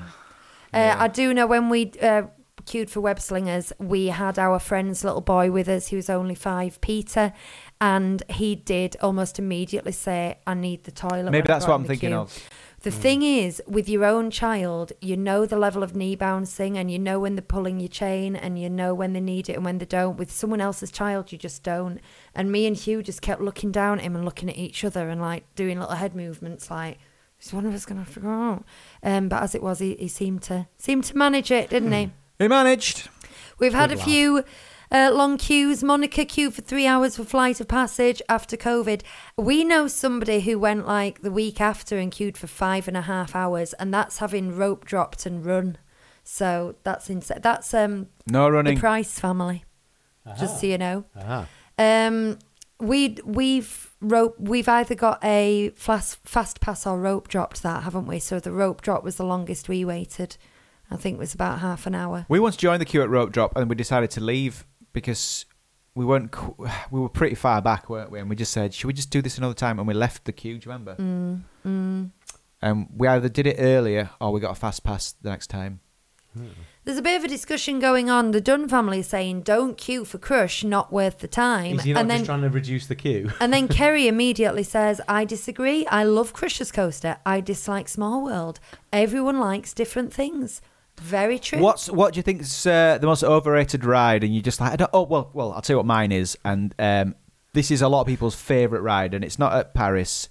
[0.74, 2.24] Uh, I do know when we uh,
[2.66, 5.88] queued for web slingers, we had our friend's little boy with us.
[5.88, 7.34] He was only five, Peter,
[7.82, 12.10] and he did almost immediately say, "I need the toilet." maybe that's what I'm thinking
[12.12, 12.50] queue." of
[12.84, 16.90] The thing is, with your own child, you know the level of knee bouncing, and
[16.90, 19.64] you know when they're pulling your chain, and you know when they need it and
[19.64, 20.18] when they don't.
[20.18, 22.00] With someone else's child, you just don't.
[22.34, 25.10] And me and Hugh just kept looking down at him and looking at each other
[25.10, 26.98] and like doing little head movements, like
[27.40, 28.66] is one of us gonna have to go out?
[29.04, 32.12] Um, but as it was, he, he seemed to seemed to manage it, didn't he?
[32.40, 33.10] he managed
[33.60, 34.04] We've had a lad.
[34.06, 34.44] few
[34.92, 35.84] uh, long queues.
[35.84, 39.02] Monica queued for three hours for Flight of Passage after COVID.
[39.38, 43.02] We know somebody who went like the week after and queued for five and a
[43.02, 45.78] half hours, and that's having rope dropped and run.
[46.24, 47.40] So that's insane.
[47.42, 48.76] That's um no running.
[48.76, 49.64] the Price family.
[50.40, 51.06] Just so you know.
[51.18, 51.48] Aha.
[51.80, 52.38] Um,
[52.80, 54.36] we we've rope.
[54.40, 58.20] We've either got a fast fast pass or rope dropped that, haven't we?
[58.20, 60.38] So the rope drop was the longest we waited.
[60.92, 62.26] I think it was about half an hour.
[62.28, 65.46] We once joined the queue at rope drop, and we decided to leave because
[65.96, 66.34] we weren't.
[66.92, 68.20] We were pretty far back, weren't we?
[68.20, 70.34] And we just said, "Should we just do this another time?" And we left the
[70.34, 70.58] queue.
[70.58, 70.96] Do you remember?
[70.96, 72.10] Mm, mm.
[72.62, 75.80] And we either did it earlier or we got a fast pass the next time.
[76.84, 78.32] There's a bit of a discussion going on.
[78.32, 81.94] The Dunn family is saying, "Don't queue for Crush, not worth the time." Is he
[81.94, 83.32] not and just then, trying to reduce the queue?
[83.40, 85.86] and then Kerry immediately says, "I disagree.
[85.88, 87.18] I love Crush's coaster.
[87.26, 88.60] I dislike Small World.
[88.92, 90.62] Everyone likes different things."
[91.02, 91.60] Very true.
[91.60, 94.24] What's what do you think is uh, the most overrated ride?
[94.24, 96.38] And you just like, I don't, oh well, well, I'll tell you what mine is,
[96.46, 97.16] and um,
[97.54, 100.30] this is a lot of people's favorite ride, and it's not at Paris.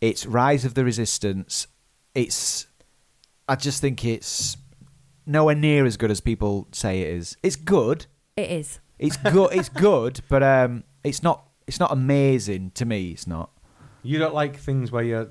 [0.00, 1.66] It's Rise of the Resistance.
[2.14, 2.66] It's,
[3.48, 4.56] I just think it's
[5.26, 7.36] nowhere near as good as people say it is.
[7.42, 8.06] It's good.
[8.36, 8.78] It is.
[9.00, 9.50] It's good.
[9.52, 11.48] it's good, but um, it's not.
[11.66, 13.10] It's not amazing to me.
[13.10, 13.50] It's not.
[14.04, 15.30] You don't like things where you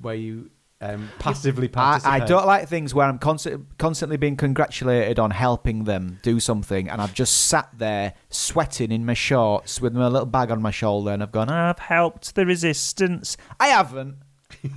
[0.00, 2.22] where you um, passively I, participate.
[2.22, 6.88] I don't like things where I'm constant, constantly being congratulated on helping them do something,
[6.88, 10.70] and I've just sat there sweating in my shorts with my little bag on my
[10.70, 13.36] shoulder, and I've gone, I've helped the resistance.
[13.58, 14.16] I haven't.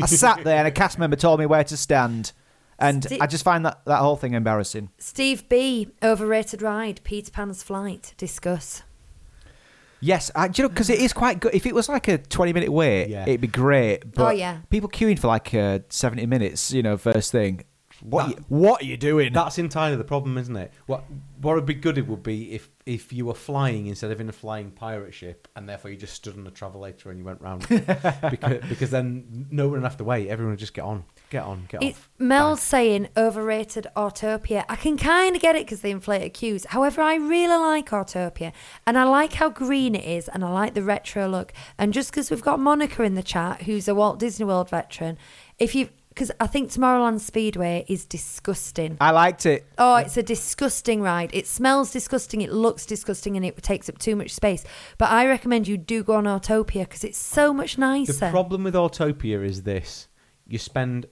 [0.01, 2.31] I sat there, and a cast member told me where to stand,
[2.79, 4.89] and Sti- I just find that, that whole thing embarrassing.
[4.97, 5.89] Steve B.
[6.01, 7.01] Overrated ride.
[7.03, 8.13] Peter Pan's flight.
[8.17, 8.83] Discuss.
[10.01, 11.53] Yes, I, do you know, because it is quite good.
[11.53, 13.23] If it was like a 20 minute wait, Yeah.
[13.23, 14.13] it'd be great.
[14.13, 14.59] But Oh, yeah.
[14.69, 17.63] people queuing for like uh, 70 minutes, you know, first thing.
[18.01, 19.33] What, That- you, what are you doing?
[19.33, 20.71] That's entirely the problem, isn't it?
[20.85, 21.03] What
[21.41, 24.29] what would be good it would be if if you were flying instead of in
[24.29, 27.41] a flying pirate ship, and therefore you just stood on a travelator and you went
[27.41, 27.67] round,
[28.31, 30.29] because because then no one would have to wait.
[30.29, 32.09] Everyone would just get on, get on, get It, off.
[32.17, 34.65] Mel's saying overrated Autopia.
[34.67, 36.65] I can kind of get it because they inflated queues.
[36.65, 38.51] However, I really like Autopia,
[38.85, 41.53] and I like how green it is, and I like the retro look.
[41.77, 45.17] And just because we've got Monica in the chat, who's a Walt Disney World veteran,
[45.57, 48.97] if you because I think Tomorrowland Speedway is disgusting.
[48.99, 49.65] I liked it.
[49.77, 51.29] Oh, it's a disgusting ride.
[51.33, 54.65] It smells disgusting, it looks disgusting, and it takes up too much space.
[54.97, 58.11] But I recommend you do go on Autopia because it's so much nicer.
[58.11, 60.09] The problem with Autopia is this:
[60.45, 61.05] you spend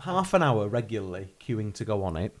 [0.00, 2.36] half an hour regularly queuing to go on it.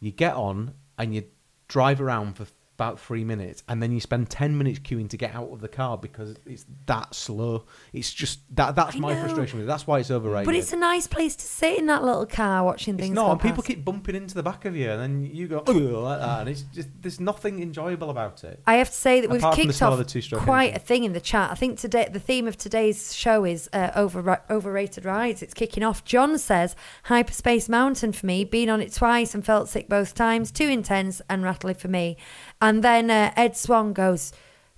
[0.00, 1.24] You get on and you
[1.66, 2.46] drive around for
[2.78, 5.66] about three minutes, and then you spend ten minutes queuing to get out of the
[5.66, 7.64] car because it's that slow.
[7.92, 8.76] It's just that.
[8.76, 9.20] That's I my know.
[9.22, 9.66] frustration with it.
[9.66, 10.46] That's why it's overrated.
[10.46, 13.16] but it's a nice place to sit in that little car watching things.
[13.16, 16.20] go and people keep bumping into the back of you, and then you go like
[16.20, 18.62] that, and it's just there's nothing enjoyable about it.
[18.64, 21.02] I have to say that we've Apart from the kicked off of quite a thing
[21.02, 21.50] in the chat.
[21.50, 25.42] I think today the theme of today's show is uh, over overrated rides.
[25.42, 26.04] It's kicking off.
[26.04, 28.44] John says Hyperspace Mountain for me.
[28.44, 30.52] Been on it twice and felt sick both times.
[30.52, 32.16] Too intense and rattly for me.
[32.60, 34.32] And then uh, Ed Swan goes.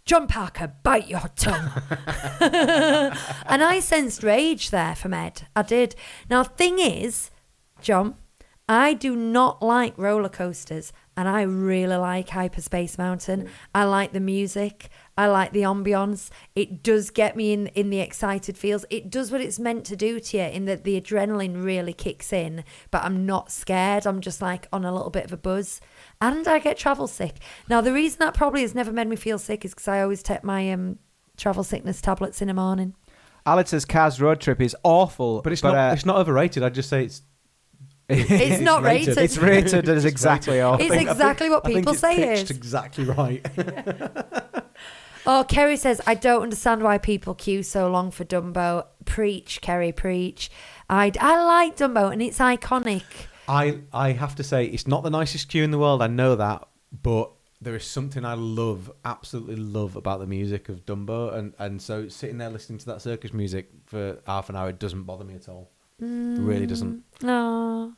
[0.05, 1.71] John Parker, bite your tongue.
[2.41, 5.47] and I sensed rage there from Ed.
[5.55, 5.95] I did.
[6.29, 7.31] Now, thing is,
[7.81, 8.17] John,
[8.69, 13.49] I do not like roller coasters, and I really like Hyperspace Mountain.
[13.75, 14.89] I like the music.
[15.19, 16.31] I like the ambience.
[16.55, 18.85] It does get me in in the excited feels.
[18.89, 22.33] It does what it's meant to do to you in that the adrenaline really kicks
[22.33, 22.63] in,
[22.93, 24.07] but I'm not scared.
[24.07, 25.81] I'm just like on a little bit of a buzz.
[26.21, 27.37] And I get travel sick.
[27.69, 30.23] Now the reason that probably has never made me feel sick is because I always
[30.23, 30.99] take my um
[31.37, 32.95] travel sickness tablets in the morning.
[33.47, 35.75] Alex says Cars road trip is awful, But it's not.
[35.75, 36.63] uh, it's not overrated.
[36.63, 37.23] I'd just say it's.
[38.13, 39.17] It's not rated.
[39.19, 40.85] It's rated as exactly awful.
[40.85, 42.57] It's exactly what I think people it's say it pitched is.
[42.57, 43.47] exactly right.
[45.27, 48.87] Oh, Kerry says, I don't understand why people queue so long for Dumbo.
[49.05, 50.51] Preach, Kerry, preach.
[50.89, 53.03] I, I like Dumbo and it's iconic.
[53.51, 56.03] I I have to say it's not the nicest queue in the world.
[56.03, 56.69] I know that,
[57.03, 61.83] but there is something I love, absolutely love about the music of Dumbo, and and
[61.83, 65.25] so sitting there listening to that circus music for half an hour it doesn't bother
[65.25, 65.71] me at all.
[65.99, 67.03] It really doesn't.
[67.23, 67.95] No.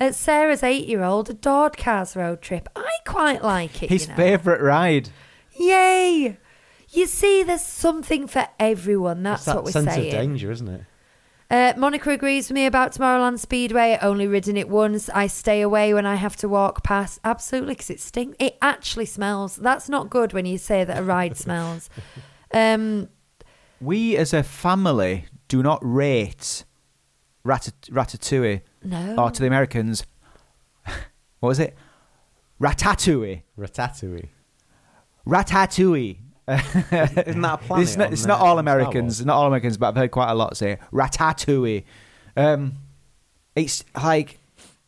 [0.00, 2.68] Uh, Sarah's eight year old adored Cars Road Trip.
[2.74, 3.90] I quite like it.
[3.90, 4.16] His you know.
[4.16, 5.10] favourite ride.
[5.58, 6.38] Yay!
[6.90, 9.22] You see, there's something for everyone.
[9.22, 10.06] That's that what we're sense saying.
[10.06, 10.82] of danger, isn't it?
[11.52, 13.98] Uh, Monica agrees with me about Tomorrowland Speedway.
[14.00, 15.10] Only ridden it once.
[15.10, 17.20] I stay away when I have to walk past.
[17.24, 18.36] Absolutely, because it stinks.
[18.40, 19.56] It actually smells.
[19.56, 21.90] That's not good when you say that a ride smells.
[22.54, 23.08] Um,
[23.80, 26.64] We as a family do not rate
[27.46, 29.14] Ratat- Ratatouille, no.
[29.16, 30.04] or to the Americans,
[31.40, 31.74] what was it?
[32.60, 33.40] Ratatouille.
[33.58, 34.28] Ratatouille.
[35.26, 36.18] Ratatouille.
[36.48, 37.88] Isn't that a planet?
[37.88, 40.34] It's not, it's uh, not all Americans, not all Americans, but I've heard quite a
[40.34, 41.84] lot say Ratatouille.
[42.36, 42.74] Um,
[43.54, 44.38] it's like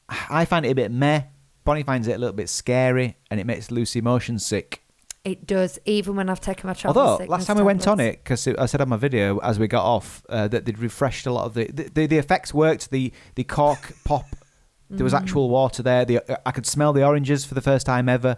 [0.09, 1.23] I find it a bit meh.
[1.65, 4.83] Bonnie finds it a little bit scary, and it makes Lucy motion sick.
[5.25, 8.23] It does, even when I've taken my travel Although last time we went on it,
[8.23, 11.33] because I said on my video as we got off uh, that they'd refreshed a
[11.33, 12.91] lot of the the, the, the effects worked.
[12.91, 14.27] The the cork pop,
[14.91, 15.21] there was Mm.
[15.23, 16.05] actual water there.
[16.05, 18.37] The I could smell the oranges for the first time ever,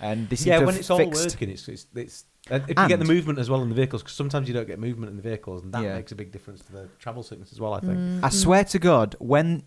[0.00, 3.04] and this Yeah, when it's all working, it's it's, it's and if you get the
[3.04, 5.62] movement as well in the vehicles, because sometimes you don't get movement in the vehicles,
[5.62, 5.96] and that Yeah.
[5.96, 7.74] makes a big difference to the travel sickness as well.
[7.74, 7.98] I think.
[7.98, 8.20] Mm.
[8.24, 9.62] I swear to God, when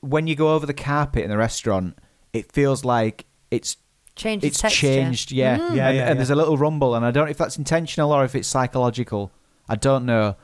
[0.00, 1.98] when you go over the carpet in the restaurant,
[2.32, 3.76] it feels like it's
[4.16, 4.86] changes it's texture.
[4.86, 5.32] changed.
[5.32, 5.76] Yeah, Mm.
[5.76, 8.12] Yeah, and, yeah, and there's a little rumble, and I don't know if that's intentional
[8.12, 9.30] or if it's psychological.
[9.68, 10.36] I don't know.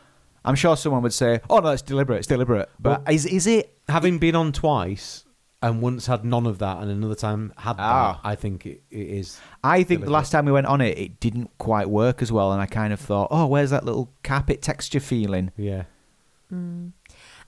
[0.45, 2.19] I'm sure someone would say, "Oh no, it's deliberate.
[2.19, 3.77] It's deliberate." But is is it?
[3.89, 5.25] Having been on twice
[5.63, 8.21] and once had none of that, and another time had Ah.
[8.23, 9.39] that, I think it, it is.
[9.63, 12.53] I think the last time we went on it, it didn't quite work as well,
[12.53, 15.85] and I kind of thought, "Oh, where's that little carpet texture feeling?" Yeah.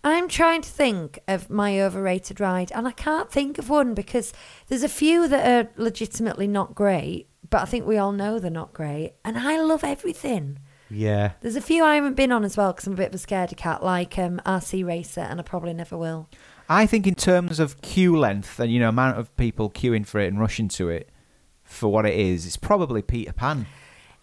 [0.04, 4.32] I'm trying to think of my overrated ride, and I can't think of one because
[4.68, 8.50] there's a few that are legitimately not great, but I think we all know they're
[8.50, 9.14] not great.
[9.24, 10.58] And I love everything.
[10.90, 11.32] Yeah.
[11.40, 13.24] There's a few I haven't been on as well because I'm a bit of a
[13.24, 16.28] scaredy cat, like um, RC Racer, and I probably never will.
[16.74, 20.20] I think in terms of queue length and you know amount of people queuing for
[20.20, 21.10] it and rushing to it
[21.64, 23.66] for what it is, it's probably Peter Pan.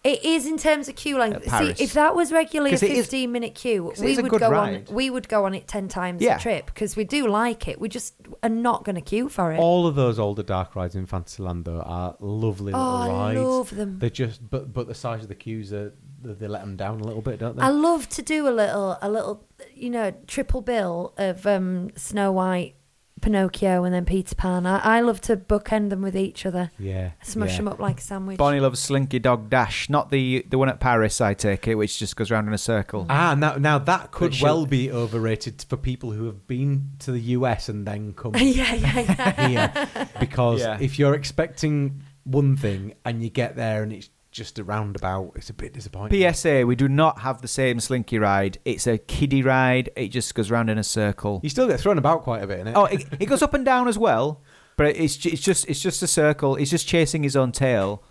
[0.02, 1.36] It is in terms of queue length.
[1.36, 1.76] At Paris.
[1.76, 4.12] See, if that was regularly a 'Cause it is- 15 minute queue, 'cause it we
[4.12, 4.88] is a would good go ride.
[4.88, 4.94] on.
[4.94, 6.36] We would go on it 10 times Yeah.
[6.36, 7.78] a trip because we do like it.
[7.78, 9.58] We just are not going to queue for it.
[9.58, 13.40] All of those older dark rides in Fantasyland though are lovely little Oh, I rides.
[13.40, 13.98] love them.
[13.98, 15.92] They're just, but but the size of the queues are
[16.22, 17.62] they they let them down a little bit, don't they?
[17.62, 19.44] I love to do a little, a little,
[19.74, 22.74] you know, triple bill of um, Snow White,
[23.20, 24.66] Pinocchio, and then Peter Pan.
[24.66, 27.10] I, I love to bookend them with each other, yeah.
[27.22, 27.56] smush yeah.
[27.58, 28.38] them up like a sandwich.
[28.38, 31.20] Bonnie loves Slinky Dog Dash, not the the one at Paris.
[31.20, 33.06] I take it, which just goes round in a circle.
[33.10, 36.92] Ah, now now that could But she'll- well be overrated for people who have been
[37.00, 39.48] to the US and then come yeah, yeah, yeah.
[39.48, 40.78] here because Yeah.
[40.80, 45.50] if you're expecting one thing and you get there and it's just a roundabout, it's
[45.50, 46.32] a bit disappointing.
[46.32, 48.58] PSA: We do not have the same Slinky ride.
[48.64, 49.90] It's a kiddie ride.
[49.96, 51.40] It just goes round in a circle.
[51.42, 52.76] You still get thrown about quite a bit in it.
[52.76, 54.42] Oh, it, it goes up and down as well,
[54.76, 56.54] but it's it's just it's just a circle.
[56.54, 58.02] He's just chasing his own tail.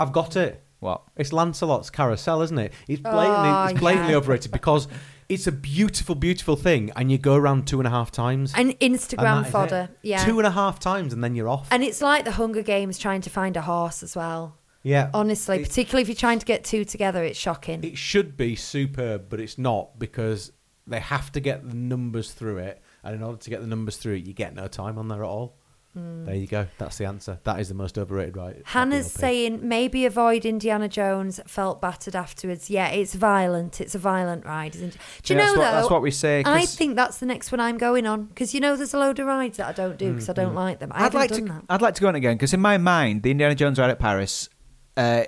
[0.00, 0.60] I've got it.
[0.80, 1.02] What?
[1.16, 2.72] It's Lancelot's carousel, isn't it?
[2.88, 4.18] It's blatantly, Oh, it's blatantly yeah.
[4.18, 4.86] overrated because
[5.30, 8.52] it's a beautiful, beautiful thing, and you go around two and a half times.
[8.54, 9.88] And and Instagram that is fodder.
[10.02, 10.22] Yeah.
[10.24, 11.68] Two and a half times, and then you're off.
[11.70, 14.58] and it's like the Hunger Games trying to find a horse as well.
[14.84, 15.10] Yeah.
[15.12, 17.82] Honestly, It- particularly if you're trying to get two together, it's shocking.
[17.82, 20.52] It should be superb, but it's not because
[20.86, 23.96] they have to get the numbers through it, and in order to get the numbers
[23.96, 25.56] through it, you get no time on there at all.
[25.94, 26.24] Hmm.
[26.24, 26.66] There you go.
[26.78, 27.38] That's the answer.
[27.44, 28.60] That is the most overrated right.
[28.64, 29.18] Hannah's RPLP.
[29.20, 31.38] saying maybe avoid Indiana Jones.
[31.46, 32.68] Felt battered afterwards.
[32.68, 33.80] Yeah, it's violent.
[33.80, 35.00] It's a violent ride, isn't it?
[35.22, 35.76] Do you Yeah, know that's what, though?
[35.76, 36.42] that's what we say.
[36.42, 38.98] 'cause I think that's the next one I'm going on because you know there's a
[38.98, 40.56] load of rides that I don't do because I mm, don't mm.
[40.56, 40.90] like them.
[40.92, 41.52] I I'd haven't like done to.
[41.52, 41.62] that.
[41.68, 44.00] I'd like to go on again because in my mind, the Indiana Jones ride at
[44.00, 44.48] Paris,
[44.96, 45.24] uh,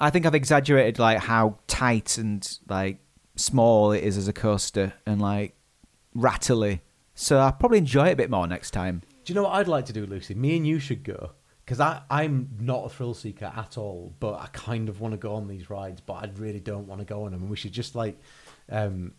[0.00, 2.98] I think I've exaggerated like how tight and like
[3.36, 5.54] small it is as a coaster and like
[6.14, 6.82] rattly.
[7.14, 9.02] So I'll probably enjoy it a bit more next time.
[9.24, 10.34] Do you know what I'd like to do, Lucy?
[10.34, 11.32] Me and you should go
[11.64, 15.18] because I I'm not a thrill seeker at all, but I kind of want to
[15.18, 17.56] go on these rides, but I really don't want to go on them, and we
[17.56, 18.18] should just like,
[18.68, 19.12] um,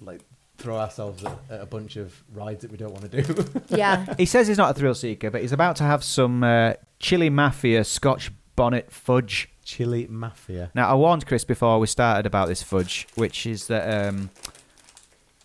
[0.00, 0.20] like
[0.58, 3.44] throw ourselves at, at a bunch of rides that we don't want to do.
[3.68, 4.14] Yeah.
[4.18, 7.30] He says he's not a thrill seeker, but he's about to have some uh, Chili
[7.30, 9.48] Mafia Scotch bonnet fudge.
[9.64, 10.70] Chili Mafia.
[10.74, 14.30] Now, I warned Chris before we started about this fudge, which is that um,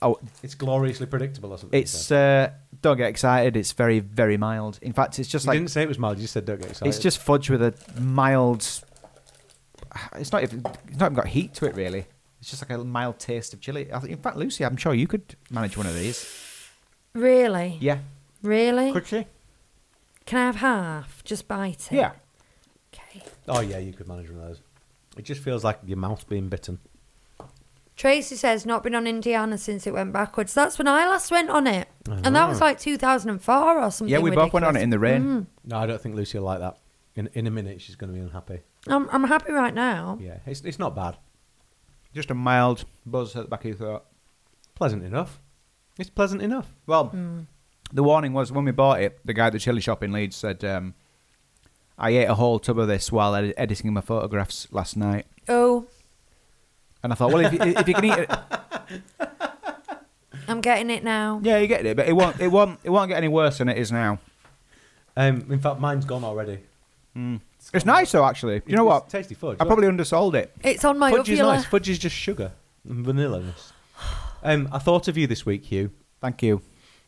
[0.02, 1.80] oh, It's gloriously predictable or something.
[1.80, 2.52] it's uh,
[2.82, 3.58] don't get excited.
[3.58, 4.80] It's very, very mild.
[4.82, 6.20] In fact, it's just you like didn't say it was mild.
[6.20, 6.90] You said don't get excited.
[6.90, 8.62] it's just fudge with a mild.
[10.16, 10.66] It's not even.
[10.88, 12.06] It's not even got heat to it really.
[12.40, 13.92] It's just like a mild taste of chili.
[13.94, 16.28] I think, in fact, Lucy, I'm sure you could manage one of these.
[17.14, 17.78] Really?
[17.80, 18.00] Yeah.
[18.42, 18.92] Really?
[18.92, 19.28] Could she?
[20.26, 21.24] Can I have half?
[21.24, 21.96] Just bite it.
[21.96, 22.12] Yeah.
[23.48, 23.58] Okay.
[23.58, 24.62] Oh yeah, you could manage one of those.
[25.18, 26.80] It just feels like your mouth's being bitten.
[27.96, 30.54] Tracy says not been on Indiana since it went backwards.
[30.56, 34.12] That's when I last went on it, and that was like 2004 or something.
[34.12, 35.24] Yeah, we both went on it in the rain.
[35.24, 35.46] Mm.
[35.66, 36.78] No, I don't think Lucy will like that.
[37.16, 38.62] In in a minute, she's going to be unhappy.
[38.88, 40.18] I'm, I'm happy right now.
[40.20, 41.18] Yeah, it's it's not bad.
[42.16, 44.06] Just a mild buzz at the back of your throat.
[44.74, 45.40] Pleasant enough.
[46.00, 46.74] It's pleasant enough.
[46.88, 47.46] Well, Mm.
[47.92, 50.36] the warning was when we bought it, the guy at the chili shop in Leeds
[50.36, 50.96] said, um,
[51.98, 55.26] I ate a whole tub of this while edi- editing my photographs last night.
[55.48, 55.86] Oh,
[57.04, 58.32] And I thought, well, if you, if you can eat it,
[60.48, 61.40] I'm getting it now.
[61.44, 63.70] yeah, you get it, but it won't, it won't, it won't get any worse than
[63.70, 64.20] it is now.
[65.16, 66.60] Um, in fact, mine's gone already.
[67.74, 68.62] It's nice though, actually.
[68.66, 69.10] You know It's what?
[69.10, 69.58] Tasty fudge.
[69.60, 70.52] I probably undersold it.
[70.64, 71.56] It's on my fudge is uvula.
[71.58, 71.66] nice.
[71.66, 72.52] Fudge is just sugar
[72.88, 73.72] and vanilla-ness.
[74.46, 76.62] Um, I thought of you this week, Hugh, Thank you.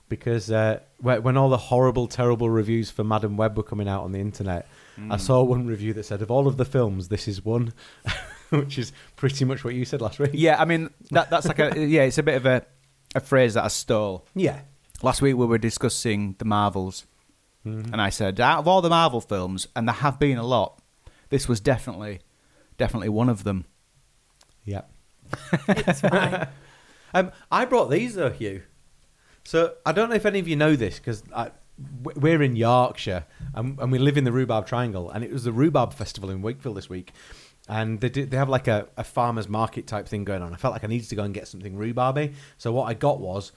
[0.08, 4.04] Because uh, when when all the horrible, terrible reviews for Madame Web were coming out
[4.04, 4.68] on the internet,
[5.10, 7.74] I saw one review that said, "Of all of the films, this is one,"
[8.50, 10.32] which is pretty much what you said last week.
[10.34, 12.66] Yeah, I mean that that's like a yeah, it's a bit of a
[13.16, 14.28] a phrase that I stole.
[14.36, 14.60] Yeah.
[15.02, 17.06] Last week we were discussing the Marvels,
[17.64, 20.82] and I said out of all the Marvel films, and there have been a lot,
[21.30, 22.22] this was definitely
[22.78, 23.66] definitely one of them.
[24.64, 24.82] Yeah.
[25.68, 26.48] It's fine.
[27.14, 28.64] Um, I brought these though, Hugh.
[29.46, 31.24] So I don't know if any of you know this because
[32.16, 35.52] we're in Yorkshire and, and we live in the Rhubarb Triangle, and it was the
[35.52, 37.14] Rhubarb Festival in Wakefield this week,
[37.70, 40.52] and they do, they have like a, a farmers market type thing going on.
[40.52, 43.20] I felt like I needed to go and get something rhubarby, so what I got
[43.20, 43.52] was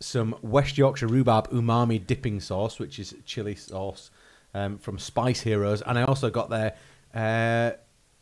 [0.00, 4.10] some West Yorkshire rhubarb umami dipping sauce, which is chili sauce
[4.54, 6.74] um, from Spice Heroes, and I also got their
[7.14, 7.76] uh,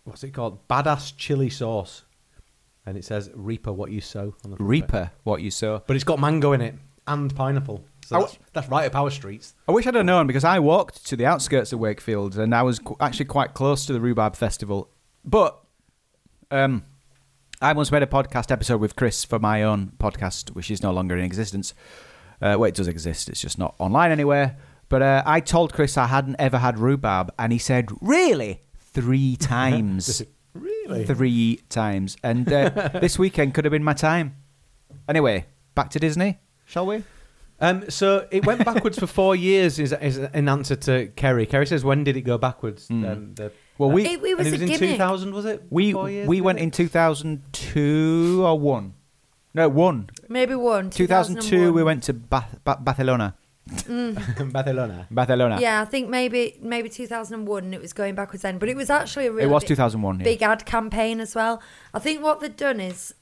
[0.05, 2.05] what's it called, badass chili sauce,
[2.85, 4.65] and it says Reaper what you sow on the front of it.
[4.65, 5.83] Reaper, what you sow.
[5.87, 6.75] but it's got mango in it
[7.07, 7.85] and pineapple.
[8.07, 9.55] So that's, that's right up our streets.
[9.69, 12.63] I wish I'd have known because I walked to the outskirts of Wakefield and I
[12.63, 14.91] was qu- actually quite close to the Rhubarb Festival.
[15.25, 15.59] But
[16.53, 16.85] um,
[17.61, 20.93] I once made a podcast episode with Chris for my own podcast, which is no
[20.93, 21.75] longer in existence.
[22.41, 24.57] Uh, well, it does exist, it's just not online anywhere.
[24.89, 28.63] But uh, I told Chris I hadn't ever had rhubarb, and he said, Really?
[28.79, 30.23] Three times.
[30.55, 31.05] Really?
[31.05, 32.17] Three times.
[32.23, 32.69] And uh,
[33.01, 34.37] this weekend could have been my time.
[35.09, 37.03] Anyway, back to Disney, shall we?
[37.59, 39.79] Um, so it went backwards for four years.
[39.79, 41.47] Is, is in answer to Kerry.
[41.47, 44.51] Kerry says, "When did it go backwards?" Um, the, Well, we- It- it was it
[44.53, 44.91] was in gimmick.
[44.91, 45.33] two thousand.
[45.33, 45.63] Was it?
[45.71, 46.45] We years we ago?
[46.45, 48.93] went in 2002 or 1.
[49.55, 50.11] No, 1.
[50.29, 50.91] Maybe one.
[50.91, 53.35] 2002 we went to ba- ba- Barcelona.
[53.89, 55.07] Barcelona.
[55.11, 55.59] Barcelona.
[55.61, 59.27] Yeah, I think maybe maybe 2001 it was going backwards then, but it was actually
[59.27, 60.25] a really It was big- 2001, yeah.
[60.25, 61.61] big ad campaign as well.
[61.95, 63.15] I think what they've done is,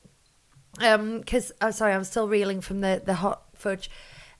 [0.80, 3.90] um, because I'm sorry, I'm still reeling from the the hot fudge,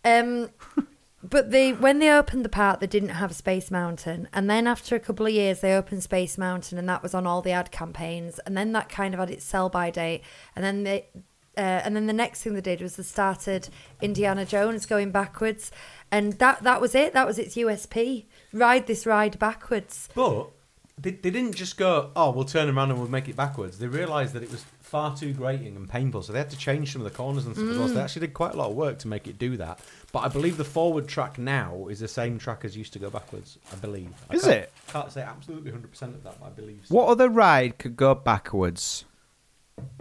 [0.05, 0.51] um.
[1.27, 4.95] But they, when they opened the park, they didn't have Space Mountain, and then after
[4.95, 7.71] a couple of years, they opened Space Mountain, and that was on all the ad
[7.71, 10.21] campaigns, and then that kind of had its sell by date,
[10.55, 11.07] and then they,
[11.57, 13.69] uh, and then the next thing they did was they started
[14.03, 15.71] Indiana Jones going backwards,
[16.11, 17.15] and that that was it.
[17.15, 18.27] That was its USP.
[18.53, 20.11] Ride this ride backwards.
[20.15, 20.51] But
[21.01, 23.87] they, they didn't just go, "Oh, we'll turn around and we'll make it backwards." They
[23.87, 24.65] realised that it was
[24.95, 27.57] far too grating and painful, so they had to change some of the corners and
[27.57, 27.89] stuff as well.
[27.89, 29.81] So they actually did quite a lot of work to make it do that.
[30.13, 33.11] But I believe the forward track now is the same track as used to go
[33.11, 33.59] backwards.
[33.73, 34.11] I believe.
[34.31, 34.73] I Is can't- it?
[34.93, 36.83] Can't say absolutely hundred percent of that, but I believe.
[36.85, 36.95] So.
[36.95, 39.05] What other ride could go backwards?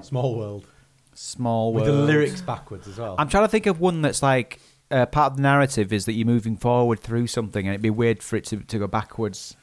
[0.04, 0.68] Small World
[1.16, 1.88] Small world.
[1.88, 2.08] with World.
[2.08, 3.16] the lyrics backwards as well.
[3.18, 4.60] I'm trying to think of one that's like
[4.92, 7.90] uh, part of the narrative is that you're moving forward through something, and it'd be
[7.90, 9.56] weird for it to, to go backwards.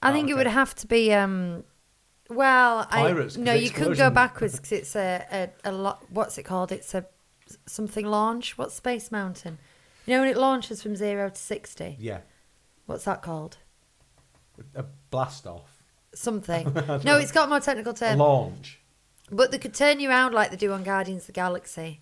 [0.00, 1.12] I think it would have to be.
[1.12, 1.64] um
[2.28, 6.04] Well, Pirates, I no, you couldn't go backwards because it's a, a a lot.
[6.10, 6.72] What's it called?
[6.72, 7.06] It's a
[7.66, 8.58] something launch.
[8.58, 9.58] What's Space Mountain?
[10.06, 11.96] You know when it launches from zero to sixty.
[12.00, 12.20] yeah,
[12.86, 13.58] What's that called?
[14.74, 15.82] a blast off,
[16.14, 16.72] Something.
[17.04, 18.80] no, it's got more technical a launch.
[19.30, 22.00] But they could turn you around like they do on Guardians of the Galaxy.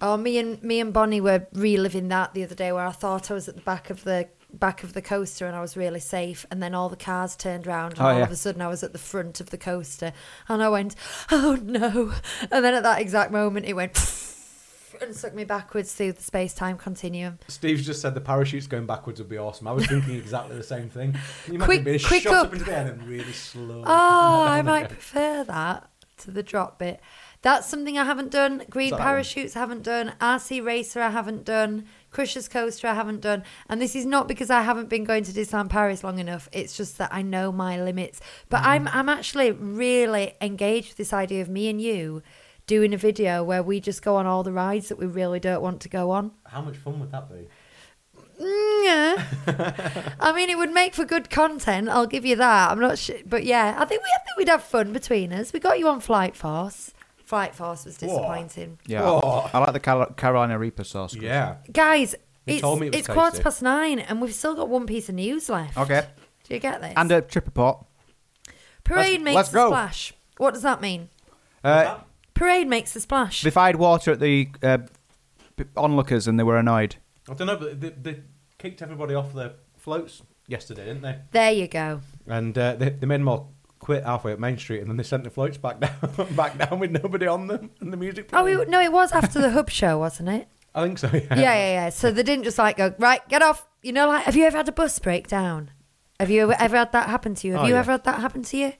[0.00, 3.30] Oh, me and me and Bonnie were reliving that the other day, where I thought
[3.30, 6.00] I was at the back of the back of the coaster and I was really
[6.00, 6.46] safe.
[6.50, 8.24] And then all the cars turned around, and Oh, all yeah.
[8.24, 10.12] of a sudden I was at the front of the coaster,
[10.48, 10.94] and I went,
[11.30, 12.12] "Oh no!"
[12.50, 13.92] And then at that exact moment, it went
[15.02, 17.38] and sucked me backwards through the space time continuum.
[17.48, 19.68] Steve's just said the parachutes going backwards would be awesome.
[19.68, 21.14] I was thinking exactly the same thing.
[21.44, 22.46] Can you Quick- imagine being quick shot up.
[22.46, 23.82] up into the air and really slow.
[23.86, 24.90] Oh, I might again.
[24.96, 27.00] prefer that to the drop bit.
[27.42, 28.62] That's something I haven't done.
[28.70, 29.06] Green that that one?
[29.12, 30.14] parachutes I haven't done.
[30.18, 31.84] RC Racer I haven't done.
[32.16, 33.44] Crush's Coaster I haven't done.
[33.68, 36.48] And this is not because I haven't been going to Disneyland Paris long enough.
[36.50, 38.22] It's just that I know my limits.
[38.48, 38.66] But Mm.
[38.68, 42.22] I'm I'm actually really engaged with this idea of me and you
[42.66, 45.60] doing a video where we just go on all the rides that we really don't
[45.60, 46.30] want to go on.
[46.46, 47.46] How much fun would that be?
[48.42, 50.14] Mm, yeah.
[50.20, 51.90] I mean, it would make for good content.
[51.90, 52.70] I'll give you that.
[52.70, 55.52] I'm not sure, but yeah, I think we I think we'd have fun between us.
[55.52, 56.92] We got you on Flight Force.
[57.26, 59.50] Flight Force was disappointing, Yeah, Oh.
[59.52, 61.12] I like the Car- Carolina Reaper sauce.
[61.12, 61.24] Chris.
[61.24, 61.56] Yeah.
[61.72, 62.14] guys.
[62.46, 63.42] He It's, told me it was it's quarter tasty.
[63.42, 65.76] past nine, and we've still got one piece of news left.
[65.76, 66.06] Okay.
[66.44, 66.92] Do you get this?
[66.96, 67.84] And a trip report.
[68.84, 69.66] Parade let's- makes let's a go.
[69.68, 70.14] splash.
[70.38, 71.08] What does that mean?
[71.64, 71.98] Uh,
[72.34, 73.42] Parade makes a splash.
[73.42, 74.78] they fired water at the uh,
[75.56, 76.96] p- onlookers and they were annoyed.
[77.28, 78.20] I don't know, but they, they
[78.58, 81.18] kicked everybody off their floats yesterday, didn't they?
[81.32, 82.00] there you go.
[82.28, 85.02] And uh, they, they made them all quit halfway up Main Street, and then they
[85.02, 85.80] sent the floats back
[86.16, 88.28] down, back down with nobody on them and the music.
[88.32, 88.60] Oh, Playing.
[88.60, 90.48] it, no, it was after the hub show, wasn't it?
[90.74, 91.08] I think so.
[91.12, 91.20] Yeah.
[91.30, 91.88] yeah, yeah, yeah.
[91.90, 93.66] So they didn't just like go right, get off.
[93.82, 95.70] You know, like have you ever had a bus break down?
[96.20, 97.52] Have you ever, ever had that happen to you?
[97.54, 97.80] Have Oh, you yeah.
[97.80, 98.72] ever had that happen to you?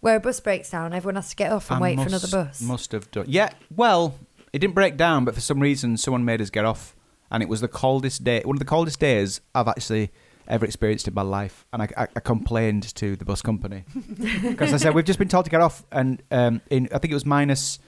[0.00, 2.28] Where a bus breaks down, everyone has to get off and I wait for another
[2.28, 2.60] bus.
[2.62, 3.26] Must have done.
[3.28, 4.14] Yeah, well,
[4.52, 6.96] it didn't break down, but for some reason, someone made us get off,
[7.30, 10.10] and it was the coldest day, one of the coldest days I've actually
[10.50, 11.64] ever experienced in my life.
[11.72, 13.84] And I, I, I complained to the bus company
[14.42, 17.12] because I said we've just been told to get off, and um, in I think
[17.12, 17.78] it was minus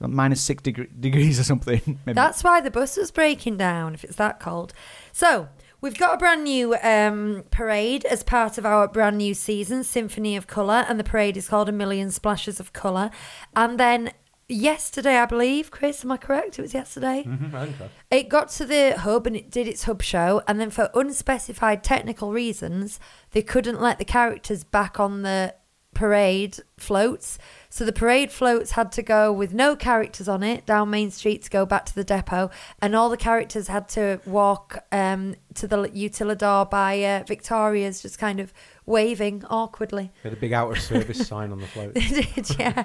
[0.00, 2.00] minus six deg- degrees or something.
[2.06, 2.14] Maybe.
[2.14, 4.72] That's why the bus was breaking down if it's that cold.
[5.12, 5.48] So
[5.80, 10.36] we've got a brand new um, parade as part of our brand new season, Symphony
[10.36, 13.10] of Colour, and the parade is called A Million Splashes of Colour.
[13.54, 14.12] And then
[14.52, 16.58] yesterday, I believe, Chris, am I correct?
[16.58, 17.24] It was yesterday.
[17.26, 17.88] Mhm, I think so.
[18.10, 21.82] It got to the hub and it did its hub show, and then for unspecified
[21.82, 23.00] technical reasons,
[23.32, 25.54] they couldn't let the characters back on the
[25.94, 27.38] parade floats.
[27.68, 31.42] So the parade floats had to go with no characters on it down Main Street
[31.42, 32.50] to go back to the depot,
[32.80, 38.18] and all the characters had to walk um, to the Utilidor by uh, Victoria's, just
[38.18, 38.54] kind of
[38.86, 40.12] waving awkwardly.
[40.22, 41.96] They had a big out of service sign on the float.
[42.58, 42.84] Yeah.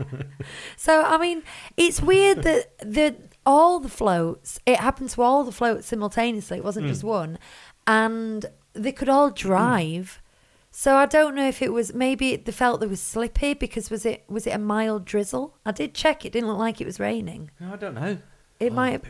[0.75, 1.43] so I mean,
[1.75, 4.59] it's weird that the all the floats.
[4.65, 6.57] It happened to all the floats simultaneously.
[6.57, 6.91] It wasn't hmm.
[6.91, 7.39] just one,
[7.85, 9.35] and they could all hmm.
[9.35, 10.21] drive.
[10.69, 14.05] So I don't know if it was maybe they felt it was slippy because was
[14.05, 15.57] it was it a mild drizzle?
[15.65, 16.25] I did check.
[16.25, 17.49] It didn't look like it was raining.
[17.59, 18.19] No, I don't know.
[18.59, 19.03] It oh, might have,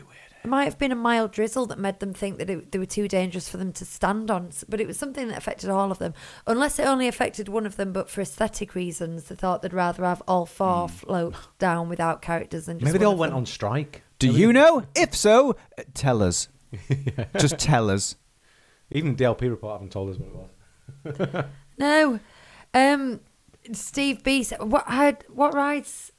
[0.48, 3.06] might have been a mild drizzle that made them think that it, they were too
[3.08, 4.50] dangerous for them to stand on.
[4.68, 6.14] But it was something that affected all of them,
[6.46, 7.92] unless it only affected one of them.
[7.92, 12.66] But for aesthetic reasons, they thought they'd rather have all four float down without characters
[12.66, 13.38] than just Maybe they all of went them.
[13.38, 14.02] on strike.
[14.18, 14.84] Do you know?
[14.96, 15.56] If so,
[15.94, 16.48] tell us.
[17.38, 18.16] Just tell us.
[18.90, 20.28] Even the DLP report haven't told us what
[21.14, 21.44] it was.
[21.78, 22.18] No,
[22.74, 23.20] um,
[23.72, 24.42] Steve B.
[24.42, 26.10] Said, what had what rides?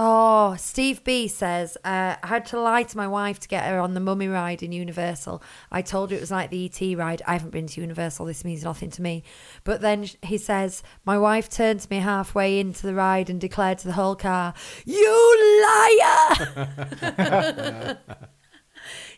[0.00, 3.80] Oh, Steve B says uh, I had to lie to my wife to get her
[3.80, 5.42] on the Mummy ride in Universal.
[5.72, 7.20] I told her it was like the ET ride.
[7.26, 8.26] I haven't been to Universal.
[8.26, 9.24] This means nothing to me.
[9.64, 13.78] But then he says my wife turned to me halfway into the ride and declared
[13.78, 17.98] to the whole car, "You liar!"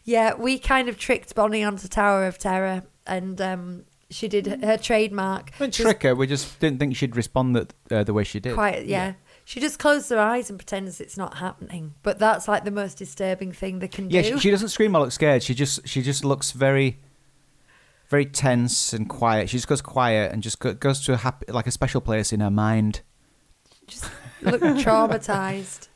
[0.04, 4.78] yeah, we kind of tricked Bonnie onto Tower of Terror, and um, she did her-
[4.78, 5.56] trademark.
[5.58, 6.14] Didn't trick her.
[6.14, 8.54] We just didn't think she'd respond that, uh, the way she did.
[8.54, 9.14] Quite, yeah.
[9.50, 11.94] She just closes her eyes and pretends it's not happening.
[12.04, 14.34] But that's like the most disturbing thing they can Yeah, do.
[14.34, 15.42] she, she doesn't scream or look scared.
[15.42, 17.00] She just she just looks very,
[18.08, 19.48] very tense and quiet.
[19.50, 22.32] She just goes quiet and just go, goes to a happy like a special place
[22.32, 23.00] in her mind.
[23.88, 24.04] just
[24.40, 25.88] look traumatized.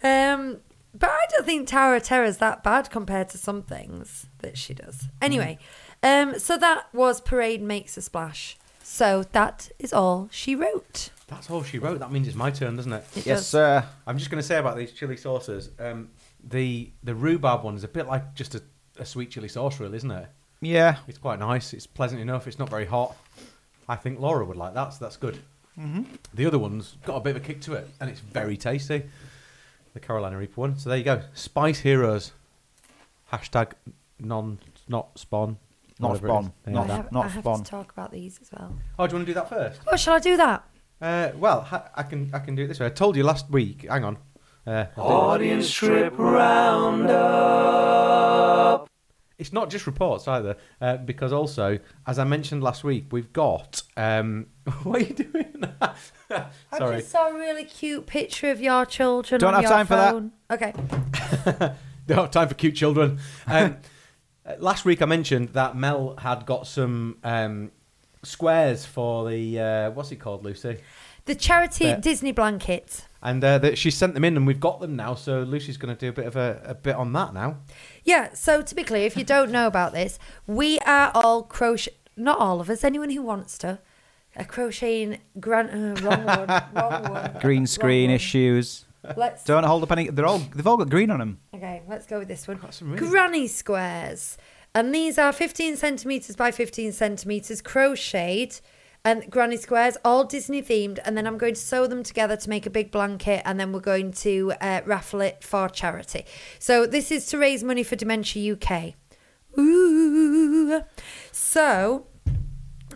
[0.00, 0.58] Um,
[0.96, 4.56] but I don't think Tower of Terror is that bad compared to some things that
[4.56, 5.08] she does.
[5.20, 5.58] Anyway,
[6.04, 8.56] um, so that was Parade Makes a Splash.
[8.84, 11.10] So that is all she wrote.
[11.26, 12.00] That's all she wrote.
[12.00, 13.04] That means it's my turn, doesn't it?
[13.16, 13.46] It yes, does.
[13.46, 13.84] sir.
[14.06, 15.70] I'm just going to say about these chili sauces.
[15.78, 16.10] Um,
[16.42, 18.62] the the rhubarb one is a bit like just a,
[18.98, 20.26] a sweet chili sauce, really, isn't it?
[20.60, 21.72] Yeah, It's quite nice.
[21.74, 22.46] It's pleasant enough.
[22.46, 23.16] It's not very hot.
[23.88, 25.38] I think Laura would like that, so that's good.
[25.78, 26.04] Mm-hmm.
[26.32, 29.02] The other one's got a bit of a kick to it, and it's very tasty.
[29.92, 30.78] The Carolina Reaper one.
[30.78, 31.22] So there you go.
[31.34, 32.32] Spice Heroes.
[33.32, 33.72] Hashtag
[34.20, 34.58] non
[34.88, 35.58] not spawn.
[35.98, 36.52] Not spawn.
[36.66, 36.72] Yeah.
[36.72, 37.62] Not I have, not I have spawn.
[37.62, 38.76] to talk about these as well.
[38.98, 39.80] Oh, do you want to do that first?
[39.86, 40.64] Oh, shall I do that?
[41.00, 42.86] Uh, well, ha- I can I can do it this way.
[42.86, 43.86] I told you last week.
[43.88, 44.18] Hang on.
[44.66, 45.14] Uh, I'll it.
[45.14, 46.14] Audience trip
[47.94, 48.88] roundup.
[49.38, 53.82] it's not just reports either, uh, because also, as I mentioned last week, we've got.
[53.96, 54.46] Um,
[54.82, 55.64] what are you doing?
[55.80, 55.98] I
[56.78, 56.96] Sorry.
[56.98, 59.40] just saw a really cute picture of your children.
[59.40, 60.12] Don't on have your time for that.
[60.12, 60.32] phone.
[60.50, 60.72] Okay.
[62.06, 63.18] Don't have time for cute children.
[63.46, 63.76] Um,
[64.46, 67.70] uh, last week I mentioned that Mel had got some um,
[68.24, 70.78] squares for the uh, what's it called, Lucy,
[71.26, 71.96] The charity Yeah.
[72.00, 73.06] Disney blanket.
[73.22, 75.14] and uh, that she sent them in, and we've got them now.
[75.14, 77.56] So Lucy's going to do a bit of a, a bit on that now.
[78.04, 81.92] Yeah, so to be clear, if you don't know about this, we are all crochet.
[82.16, 82.84] Not all of us.
[82.84, 83.78] Anyone who wants to,
[84.36, 85.18] a crocheting.
[85.40, 86.62] Gran- uh, wrong one.
[86.74, 87.36] Wrong one.
[87.40, 88.14] Green screen Wrong one.
[88.16, 88.84] issues.
[89.16, 89.44] Let's.
[89.44, 90.08] Don't hold up any.
[90.10, 90.38] They're all.
[90.38, 91.38] They've all got green on them.
[91.54, 92.58] Okay, let's go with this one.
[92.72, 94.38] Some really- Granny squares,
[94.74, 98.60] and these are 15 centimeters by 15 centimeters crocheted.
[99.06, 102.48] And granny squares, all Disney themed, and then I'm going to sew them together to
[102.48, 106.24] make a big blanket, and then we're going to uh, raffle it for charity.
[106.58, 108.94] So this is to raise money for Dementia UK.
[109.58, 110.80] Ooh.
[111.32, 112.06] So,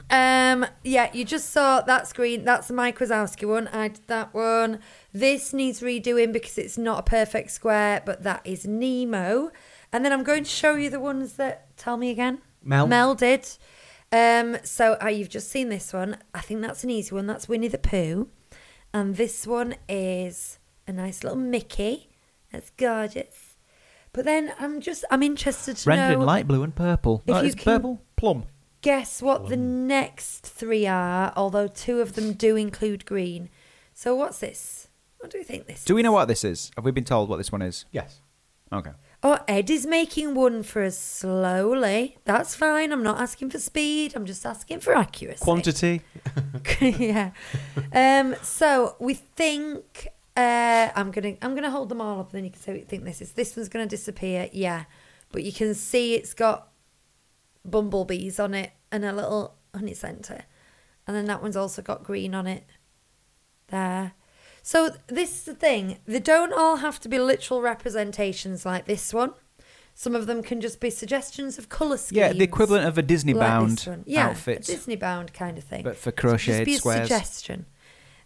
[0.08, 2.44] um, yeah, you just saw that screen.
[2.44, 3.68] That's the Mike Wazowski one.
[3.68, 4.80] I did that one.
[5.12, 9.50] This needs redoing because it's not a perfect square, but that is Nemo.
[9.93, 12.41] And then I'm going to show you the ones that tell me again.
[12.62, 12.86] Mel.
[12.86, 13.49] Mel did.
[14.12, 16.18] Um, so uh, you've just seen this one.
[16.34, 17.26] I think that's an easy one.
[17.26, 18.28] That's Winnie the Pooh,
[18.93, 22.09] and this one is a nice little Mickey.
[22.53, 23.57] That's gorgeous.
[24.12, 27.22] But then I'm just I'm interested to Rendered know in light blue and purple.
[27.26, 28.01] If oh, you it's can- purple.
[28.16, 28.47] Plum.
[28.80, 33.49] guess what the next three are, although two of them do include green.
[33.95, 34.89] So what's this?
[35.18, 36.70] What do you think this Do we know what this is?
[36.76, 37.84] Have we been told what this one is?
[37.93, 38.20] Yes.
[38.72, 38.93] Okay.
[39.20, 42.18] Oh, Ed is making one for us slowly.
[42.24, 42.92] That's fine.
[42.92, 44.14] I'm not asking for speed.
[44.14, 45.42] I'm just asking for accuracy.
[45.42, 46.02] Quantity.
[46.80, 47.30] yeah.
[47.92, 50.06] Um, so we think
[50.36, 52.80] uh, I'm gonna I'm gonna hold them all up, and then you can say what
[52.80, 53.32] you think this is.
[53.32, 54.48] This one's gonna disappear.
[54.52, 54.84] Yeah,
[55.32, 56.68] but you can see it's got
[57.64, 60.44] bumblebees on it and a little honey center,
[61.08, 62.64] and then that one's also got green on it.
[63.66, 64.12] There.
[64.62, 65.98] So this is the thing.
[66.06, 69.32] They don't all have to be literal representations like this one.
[69.94, 72.16] Some of them can just be suggestions of colour schemes.
[72.18, 74.61] Yeah, the equivalent of a Disney like bound this yeah, outfit.
[74.68, 75.82] a Disney bound kind of thing.
[75.82, 77.09] But for So crocheted just be a squares.
[77.09, 77.66] suggestion.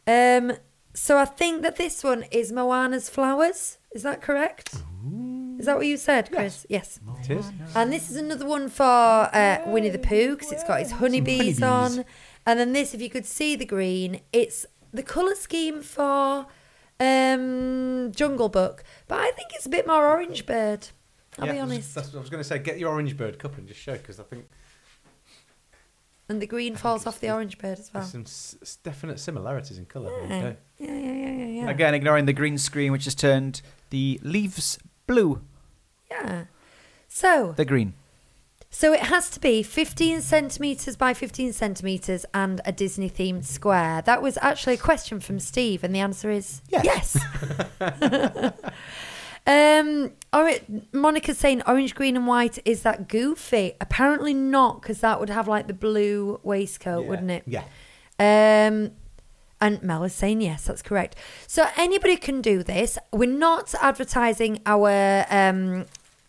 [0.06, 0.52] Um,
[0.92, 3.78] so I think that this one is Moana's flowers.
[3.92, 4.74] Is that correct?
[5.58, 6.66] Is that what you said, Chris?
[6.68, 6.98] Yes.
[7.20, 7.50] It is.
[7.74, 11.60] And this is another one for uh, Winnie the Pooh because it's got his honeybees,
[11.60, 11.98] honeybees.
[11.98, 12.04] on.
[12.44, 16.46] And then this, if you could see the green, it's the colour scheme for
[17.00, 18.84] um, Jungle Book.
[19.08, 20.88] But I think it's a bit more Orange Bird.
[21.38, 21.94] I'll Yeah, be honest.
[21.94, 22.58] That's what I was going to say.
[22.58, 24.44] Get your orange bird cup and just show because I think
[26.28, 28.04] And the green falls off the Orange Bird as well.
[28.04, 30.10] some s- s- definite similarities in colour.
[30.10, 30.24] Yeah.
[30.36, 30.56] Okay.
[30.78, 31.70] Yeah, yeah, yeah, yeah, yeah.
[31.70, 35.40] Again, ignoring the green screen, which has turned the leaves blue.
[36.10, 36.44] Yeah.
[37.08, 37.94] So, The green.
[38.74, 44.00] So it has to be 15 centimeters by 15 centimeters and a Disney themed square.
[44.02, 47.18] That was actually a question from Steve, and the answer is yes.
[49.46, 50.50] um, or
[50.92, 52.58] Monica's saying orange, green, and white.
[52.64, 53.74] Is that goofy?
[53.80, 57.08] Apparently not, because that would have like the blue waistcoat, Yeah.
[57.10, 57.42] wouldn't it?
[57.46, 57.64] Yeah.
[58.18, 58.92] Um,
[59.60, 61.14] and Mel is saying yes, that's correct.
[61.46, 62.98] So anybody can do this.
[63.12, 65.86] We're not advertising our um,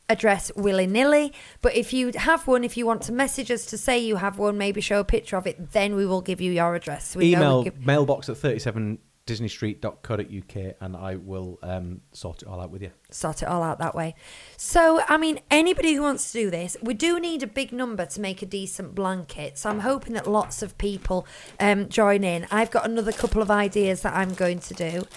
[0.09, 3.77] address willy nilly, but if you have one, if you want to message us to
[3.77, 6.51] say you have one, maybe show a picture of it, then we will give you
[6.51, 7.15] your address.
[7.15, 12.71] We Email give- mailbox at 37 disneystreet.co.uk and I will um, sort it all out
[12.71, 12.91] with you.
[13.09, 14.15] sort it all out that way.
[14.57, 18.05] So, I mean, anybody who wants to do this, we do need a big number
[18.05, 19.57] to make a decent blanket.
[19.57, 21.25] So, I'm hoping that lots of people
[21.59, 22.47] um, join in.
[22.51, 25.07] I've got another couple of ideas that I'm going to do.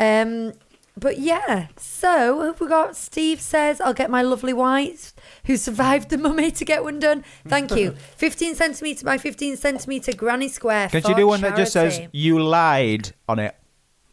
[0.00, 0.52] Um,
[0.96, 5.14] but yeah, so have we got Steve says, I'll get my lovely wife
[5.46, 7.24] who survived the mummy to get one done.
[7.46, 7.92] Thank you.
[8.16, 10.88] 15 centimetre by 15 centimetre granny square.
[10.88, 13.56] Can you do one that just says "You lied" on it?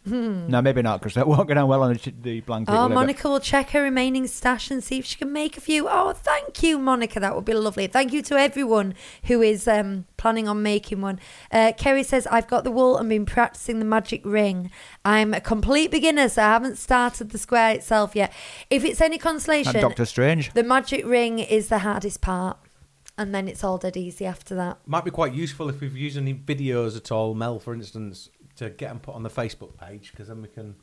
[0.09, 2.71] No, maybe not, because that won't go down well on the, the blanket.
[2.71, 2.77] Hmm.
[2.77, 2.89] Oh, will it?
[2.89, 5.87] But- Monica will check her remaining stash and see if she can make a few.
[5.89, 7.19] Oh, thank you, Monica.
[7.19, 7.87] That would be lovely.
[7.87, 8.93] Thank you to everyone
[9.25, 11.19] who is um, planning on making one.
[11.51, 14.71] Uh, Kerry says, I've got the wool and been practicing the magic ring.
[15.05, 18.33] I'm a complete beginner, so I haven't started the square itself yet.
[18.69, 20.53] If it's any Like consolation, Doctor Strange.
[20.53, 22.57] the magic ring is the hardest part.
[23.17, 24.77] And then it's all dead easy after that.
[24.85, 28.29] Might be quite useful if we've used any videos at all, Mel, for instance,
[28.59, 30.75] to get them put on the Facebook page because then we can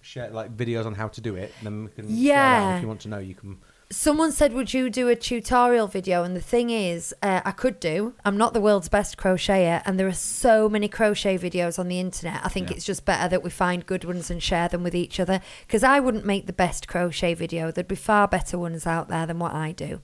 [0.00, 1.52] share like videos on how to do it.
[1.58, 2.16] And then we can share.
[2.16, 2.76] Yeah.
[2.76, 3.58] If you want to know, you can.
[3.90, 7.80] Someone said, "Would you do a tutorial video?" And the thing is, uh, I could
[7.80, 8.12] do.
[8.22, 11.98] I'm not the world's best crocheter, and there are so many crochet videos on the
[11.98, 12.40] internet.
[12.44, 12.76] I think Yeah.
[12.76, 15.40] it's just better that we find good ones and share them with each other.
[15.66, 17.70] Because I wouldn't make the best crochet video.
[17.70, 20.02] There'd be far better ones out there than what I do.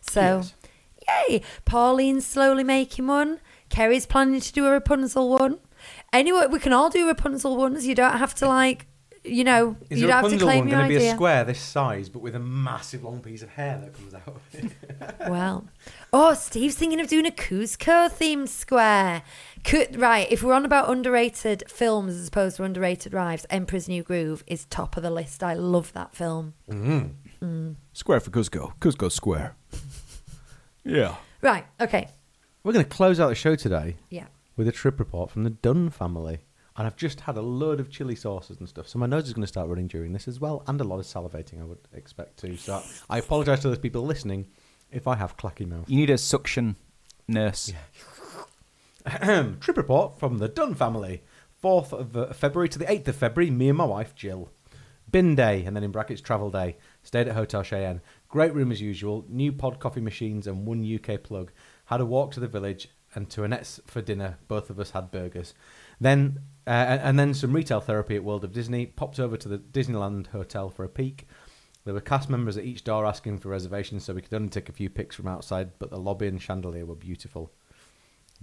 [0.00, 0.44] So,
[1.28, 1.42] yay!
[1.66, 3.40] Pauline's slowly making one.
[3.68, 5.58] Kerry's planning to do a Rapunzel one.
[6.12, 7.86] Anyway, we can all do Rapunzel ones.
[7.86, 8.86] You don't have to like,
[9.24, 10.96] you know, Is you the don't have to Rapunzel claim one your going to be
[10.96, 11.12] idea.
[11.12, 14.26] a square this size, but with a massive long piece of hair that comes out?
[14.26, 15.30] of it?
[15.30, 15.68] Well,
[16.12, 19.22] oh, Steve's thinking of doing a Kuzco themed square.
[19.64, 24.02] Could, right, if we're on about underrated films as opposed to underrated rides, Emperor's New
[24.02, 25.42] Groove is top of the list.
[25.42, 26.54] I love that film.
[26.70, 27.44] Mm-hmm.
[27.44, 27.74] Mm.
[27.92, 28.72] Square for Kuzco.
[28.80, 29.56] Kuzco Square.
[30.84, 31.16] yeah.
[31.42, 32.08] Right, okay,
[32.64, 34.26] We're going to close out the show today yeah.
[34.58, 36.40] With a trip report from the Dunn family.
[36.76, 39.32] And I've just had a load of chili sauces and stuff, so my nose is
[39.32, 41.78] going to start running during this as well, and a lot of salivating, I would
[41.92, 42.56] expect too.
[42.56, 44.46] So I apologise to those people listening
[44.92, 45.88] if I have clacky mouth.
[45.88, 46.76] You need a suction
[47.26, 47.72] nurse.
[49.08, 51.22] Trip report from the Dunn family.
[51.62, 54.50] 4th of uh, February to the 8th of February, me and my wife Jill.
[55.10, 56.76] Bin day, and then in brackets travel day.
[57.02, 58.00] Stayed at Hotel Cheyenne.
[58.28, 59.24] Great room as usual.
[59.28, 61.50] New pod coffee machines and one UK plug.
[61.86, 64.38] Had a walk to the village and to Annette's for dinner.
[64.48, 65.54] Both of us had burgers.
[66.00, 68.86] Then uh, and then some retail therapy at World of Disney.
[68.86, 71.26] Popped over to the Disneyland Hotel for a peek.
[71.84, 74.68] There were cast members at each door asking for reservations, so we could only take
[74.68, 75.78] a few pics from outside.
[75.78, 77.50] But the lobby and chandelier were beautiful.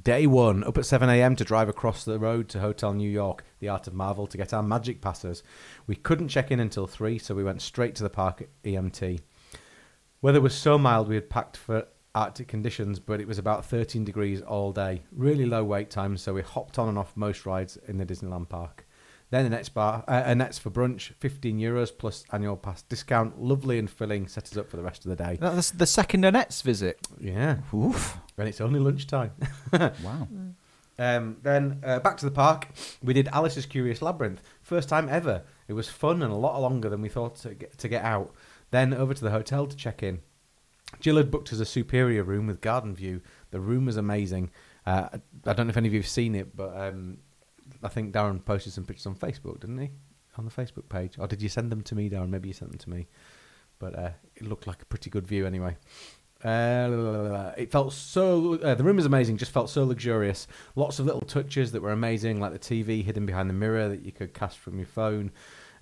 [0.02, 3.70] Day one, up at 7am to drive across the road to Hotel New York, the
[3.70, 5.42] Art of Marvel, to get our magic passes.
[5.88, 9.22] We couldn't check in until 3, so we went straight to the park at EMT.
[10.22, 14.04] Weather was so mild we had packed for Arctic conditions, but it was about 13
[14.06, 15.04] degrees all day.
[15.12, 18.50] Really low wait times, so we hopped on and off most rides in the Disneyland
[18.50, 18.88] park.
[19.32, 23.42] Then the next bar, uh, Annette's for brunch, 15 euros plus annual pass discount.
[23.42, 25.38] Lovely and filling, set us up for the rest of the day.
[25.42, 27.00] That's the second Annette's visit.
[27.20, 28.18] Yeah, Oof.
[28.38, 29.32] and it's only lunchtime.
[29.74, 30.28] Wow.
[30.98, 32.70] Um, then uh, back to the park.
[33.04, 34.42] We did Alice's Curious Labyrinth.
[34.62, 35.44] First time ever.
[35.68, 38.34] It was fun and a lot longer than we thought to get, to get out.
[38.72, 40.22] Then over to the hotel to check in.
[41.00, 43.22] Jill had booked us a superior room with garden view.
[43.52, 44.52] The room was amazing.
[44.86, 45.10] Uh,
[45.46, 47.18] I don't know if any of you have seen it, but um,
[47.84, 49.92] I think Darren posted some pictures on Facebook, didn't he?
[50.38, 51.16] On the Facebook page.
[51.18, 52.30] Or did you send them to me, Darren?
[52.30, 53.08] Maybe you sent them to me.
[53.80, 55.78] But uh, it looked like a pretty good view anyway.
[56.44, 58.56] Uh, it felt so.
[58.56, 59.38] Uh, the room was amazing.
[59.38, 60.48] Just felt so luxurious.
[60.76, 64.04] Lots of little touches that were amazing, like the TV hidden behind the mirror that
[64.06, 65.32] you could cast from your phone.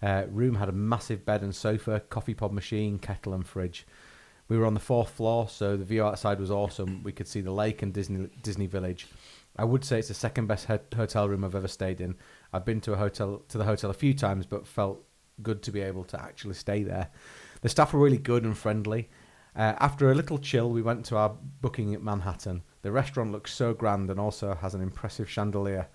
[0.02, 3.86] Uh, room had a massive bed and sofa, coffee pod machine, kettle and fridge.
[4.48, 7.02] We were on the fourth floor, so the view outside was awesome.
[7.04, 9.08] We could see the lake and Disney Disney Village.
[9.56, 12.16] I would say it's the second best he- hotel room I've ever stayed in.
[12.52, 15.04] I've been to a hotel to the hotel a few times, but felt
[15.42, 17.10] good to be able to actually stay there.
[17.62, 19.10] The staff were really good and friendly.
[19.56, 22.64] Uh, after a little chill, we went to our booking at Manhattan.
[22.82, 25.88] The restaurant looks so grand and also has an impressive chandelier.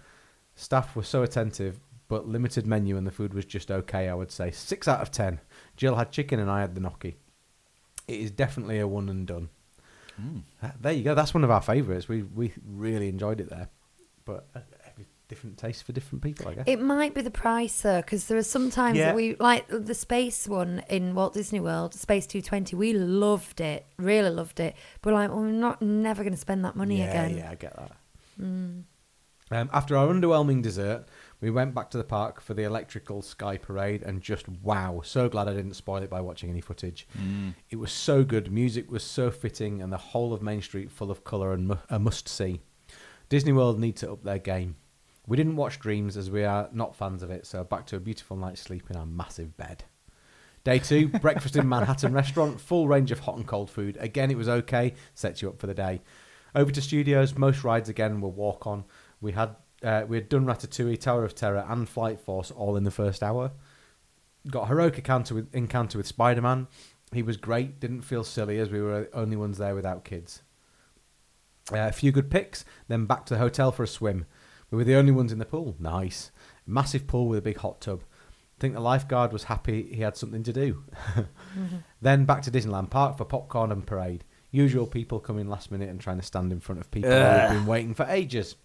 [0.55, 4.31] Staff were so attentive, but limited menu and the food was just okay, I would
[4.31, 4.51] say.
[4.51, 5.41] Six out of ten.
[5.77, 7.19] Jill had chicken and I had the gnocchi.
[8.09, 9.49] It is definitely a one and done.
[10.63, 11.15] Uh, There you go.
[11.15, 12.09] That's one of our favourites.
[12.09, 13.69] We we really enjoyed it there,
[14.25, 14.61] but uh,
[15.29, 16.65] different taste for different people, I guess.
[16.67, 19.15] It might be the price though, because there are sometimes Yeah.
[19.15, 22.75] we like the space one in Walt Disney World, Space Two Twenty.
[22.75, 24.75] We loved it, really loved it.
[25.03, 27.37] But like, well, we're not never going to spend that money yeah, again.
[27.37, 27.93] Yeah, I get that.
[28.41, 28.87] Um,
[29.51, 31.07] after our underwhelming dessert,
[31.41, 35.01] we went back to the park for the electrical sky parade and just wow.
[35.05, 37.07] So glad I didn't spoil it by watching any footage.
[37.16, 37.55] Mm.
[37.70, 38.51] It was so good.
[38.51, 41.76] Music was so fitting and the whole of Main Street full of colour and mu-
[41.89, 42.61] a must see.
[43.28, 44.76] Disney World need to up their game.
[45.26, 48.01] We didn't watch Dreams as we are not fans of it, so back to a
[48.01, 49.84] beautiful night's sleep in our massive bed.
[50.64, 53.97] Day two, breakfast in Manhattan restaurant, full range of hot and cold food.
[54.01, 56.01] Again, it was okay, sets you up for the day.
[56.55, 58.84] Over to studios, most rides again were walk on.
[59.20, 62.85] We had uh, we had done Ratatouille, Tower of Terror, and Flight Force all in
[62.85, 63.53] the first hour.
[64.51, 66.68] Got heroic encounter with encounter with Spider Man.
[67.12, 67.81] He was great.
[67.81, 70.43] Didn't feel silly as we were the only ones there without kids.
[71.72, 74.26] Uh, a few good picks, then back to the hotel for a swim.
[74.70, 75.76] We were the only ones in the pool.
[75.79, 76.31] Nice.
[76.66, 78.03] Massive pool with a big hot tub.
[78.59, 80.85] think the lifeguard was happy he had something to do.
[82.01, 84.24] Then back to Disneyland Park for popcorn and parade.
[84.51, 87.11] Usual people coming last minute and trying to stand in front of people
[87.49, 88.57] who've been waiting for ages.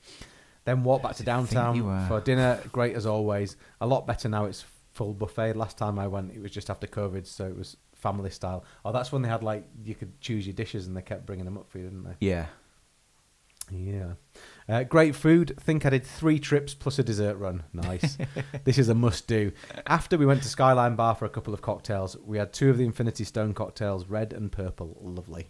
[0.66, 2.62] Then walk back to downtown for dinner.
[2.72, 3.58] Great as always.
[3.82, 4.46] A lot better now.
[4.46, 5.54] It's full buffet.
[5.56, 8.64] Last time I went, it was just after COVID, so it was family style.
[8.86, 11.46] Oh, that's when they had like you could choose your dishes and they kept bringing
[11.46, 12.16] them up for you, didn't they?
[12.20, 12.46] Yeah.
[13.72, 14.14] Yeah.
[14.68, 15.54] Uh, great food.
[15.60, 17.64] Think I did three trips plus a dessert run.
[17.74, 18.18] Nice.
[18.64, 19.52] this is a must do.
[19.88, 22.78] After we went to Skyline Bar for a couple of cocktails, we had two of
[22.78, 24.98] the Infinity Stone cocktails, red and purple.
[25.02, 25.48] Lovely.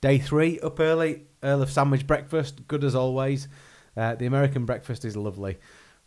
[0.00, 1.22] Day three, up early.
[1.42, 2.66] Earl of Sandwich breakfast.
[2.66, 3.48] Good as always.
[3.96, 5.58] Uh, the American breakfast is lovely.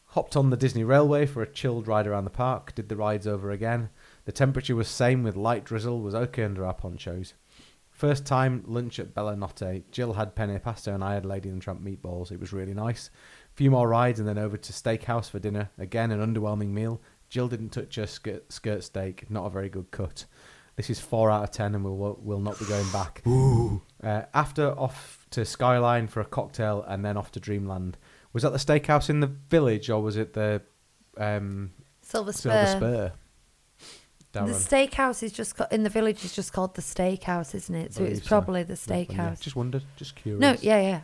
[0.10, 2.74] Hopped on the Disney Railway for a chilled ride around the park.
[2.76, 3.90] Did the rides over again.
[4.26, 6.02] The temperature was same with light drizzle.
[6.02, 7.34] Was okay under our ponchos.
[7.92, 9.90] First time lunch at Bella Notte.
[9.92, 12.32] Jill had penne pasta and I had Lady and Tramp meatballs.
[12.32, 13.10] It was really nice.
[13.54, 15.70] few more rides and then over to Steakhouse for dinner.
[15.78, 17.02] Again, an underwhelming meal.
[17.30, 19.30] Jill didn't touch her skirt, skirt steak.
[19.30, 20.26] Not a very good cut.
[20.76, 23.22] This is four out of ten, and we'll will not be going back.
[24.04, 27.98] Uh, after off to Skyline for a cocktail, and then off to Dreamland.
[28.34, 30.62] Was that the steakhouse in the village, or was it the
[31.18, 31.72] um,
[32.02, 32.66] Silver Spur.
[32.66, 33.12] Silver Spur?
[34.34, 36.26] The steakhouse is just ca- in the village.
[36.26, 37.94] is just called the steakhouse, isn't it?
[37.94, 38.28] So it's so.
[38.28, 39.30] probably the Lovely, yeah.
[39.32, 39.40] steakhouse.
[39.40, 40.42] Just wondered, just curious.
[40.42, 41.02] No, yeah, yeah.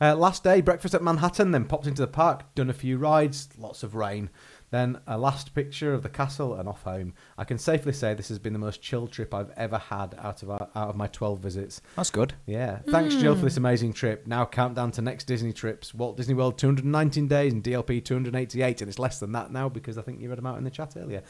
[0.00, 3.48] Uh, last day, breakfast at Manhattan, then popped into the park, done a few rides,
[3.58, 4.30] lots of rain.
[4.70, 7.14] Then a last picture of the castle and off home.
[7.38, 10.42] I can safely say this has been the most chill trip I've ever had out
[10.42, 11.80] of our, out of my 12 visits.
[11.96, 12.34] That's good.
[12.46, 12.80] Yeah.
[12.88, 14.26] Thanks, Jill, for this amazing trip.
[14.26, 15.94] Now countdown to next Disney trips.
[15.94, 19.96] Walt Disney World 219 days and DLP 288, and it's less than that now because
[19.96, 21.22] I think you read them out in the chat earlier.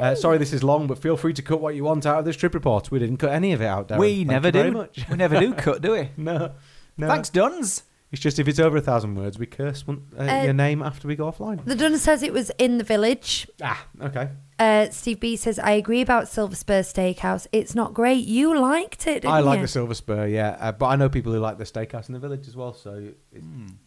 [0.00, 2.24] Uh, sorry, this is long, but feel free to cut what you want out of
[2.24, 2.90] this trip report.
[2.90, 3.98] We didn't cut any of it out, Darren.
[3.98, 4.76] we Thank never you very do.
[4.76, 5.06] Much.
[5.10, 6.10] We never do cut, do we?
[6.16, 6.52] no,
[6.96, 7.06] no.
[7.08, 7.82] Thanks, Dunns.
[8.10, 10.82] It's just if it's over a thousand words, we curse one, uh, Uh, your name
[10.82, 11.62] after we go offline.
[11.66, 13.46] The Dunn says it was in the village.
[13.62, 14.30] Ah, okay.
[14.58, 17.46] Uh, Steve B says, I agree about Silver Spur Steakhouse.
[17.52, 18.24] It's not great.
[18.26, 19.64] You liked it, didn't I like you?
[19.64, 22.18] the Silver Spur, yeah, uh, but I know people who like the steakhouse in the
[22.18, 22.72] village as well.
[22.72, 23.18] So, it,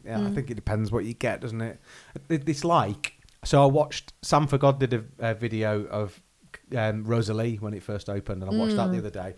[0.05, 0.35] yeah, I Mm.
[0.35, 1.79] think it depends what you get, doesn't it?
[2.29, 3.13] It- It's like
[3.43, 3.63] so.
[3.63, 6.21] I watched Sam for God did a, a video of
[6.77, 8.99] um, Rosalie when it first opened, and I watched that the Mm.
[8.99, 9.33] other day.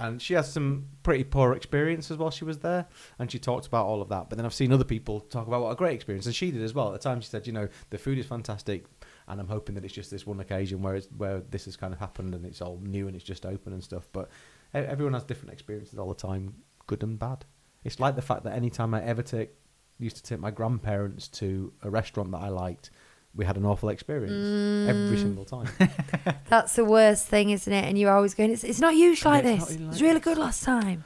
[0.00, 2.86] And she has some pretty poor experiences while she was there,
[3.18, 4.28] and she talked about all of that.
[4.28, 6.62] But then I've seen other people talk about what a great experience, and she did
[6.62, 6.88] as well.
[6.88, 8.84] At the time, she said, "You know, the food is fantastic,
[9.26, 11.92] and I'm hoping that it's just this one occasion where it's where this has kind
[11.92, 14.30] of happened, and it's all new and it's just open and stuff." But
[14.72, 16.54] everyone has different experiences all the time,
[16.86, 17.44] good and bad.
[17.82, 19.50] It's like the fact that anytime I ever take
[19.98, 22.90] used to take my grandparents to a restaurant that I liked,
[23.38, 25.22] we had an awful experience every Mm.
[25.22, 25.68] single time.
[26.50, 27.84] That's the worst thing, isn't it?
[27.84, 29.60] And you're always going, it's, it's not usually like Yeah, this.
[29.60, 31.04] not really It was really good last time.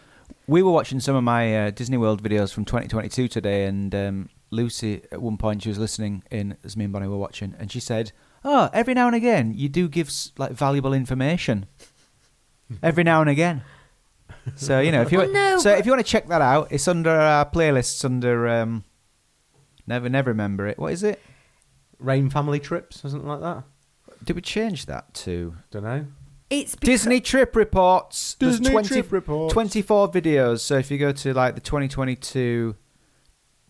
[0.49, 4.29] We were watching some of my uh, Disney World videos from 2022 today, and um,
[4.51, 7.71] Lucy, at one point, she was listening in as me and Bonnie were watching, and
[7.71, 8.11] she said,
[8.45, 11.67] "Oh, every now and again, you do give like valuable information.
[12.83, 13.63] every now and again."
[14.57, 16.43] So you know, if you Well, no, so but- if you want to check that
[16.43, 18.85] out, it's under our playlists under um,
[19.87, 20.77] never never remember it.
[20.79, 21.21] What is it?
[22.03, 23.65] Rain family trips or something like that.
[24.25, 26.07] Did we change that to Don't know.
[26.51, 28.37] It's becau- Disney trip reports?
[28.39, 29.55] There's Disney 20 trip reports.
[29.55, 30.61] 24 videos.
[30.61, 32.77] So if you go to like the 2022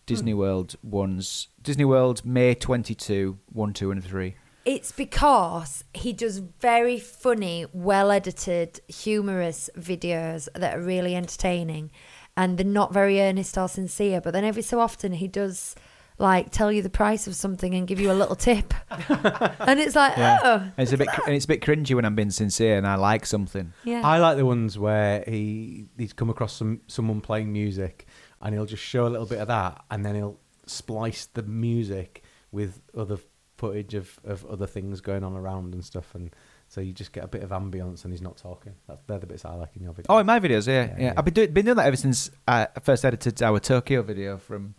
[0.06, 0.38] Disney hmm.
[0.38, 4.34] World ones, Disney World May 22, 1, 2, and 3.
[4.64, 11.90] It's because he does very funny, well edited, humorous videos that are really entertaining
[12.36, 14.20] and they're not very earnest or sincere.
[14.20, 15.74] But then every so often he does
[16.22, 18.72] like tell you the price of something and give you a little tip.
[19.08, 20.38] and it's like, Yeah.
[20.42, 22.86] oh, And it's a bit and it's a bit cringy when I'm being sincere and
[22.86, 23.72] I like something.
[23.84, 24.02] yeah.
[24.04, 28.06] I like the ones where he he's come across some someone playing music
[28.40, 32.22] and he'll just show a little bit of that and then he'll splice the music
[32.50, 33.18] with other
[33.58, 36.34] footage of, of other things going on around and stuff and
[36.68, 38.72] so you just get a bit of ambience and he's not talking.
[38.88, 40.06] That's they're the bits I like in your videos.
[40.08, 40.72] Oh, in my videos, yeah.
[40.84, 41.04] Yeah, Yeah.
[41.04, 41.12] yeah.
[41.16, 44.74] I've been, do- been doing that ever since I first edited our Tokyo video from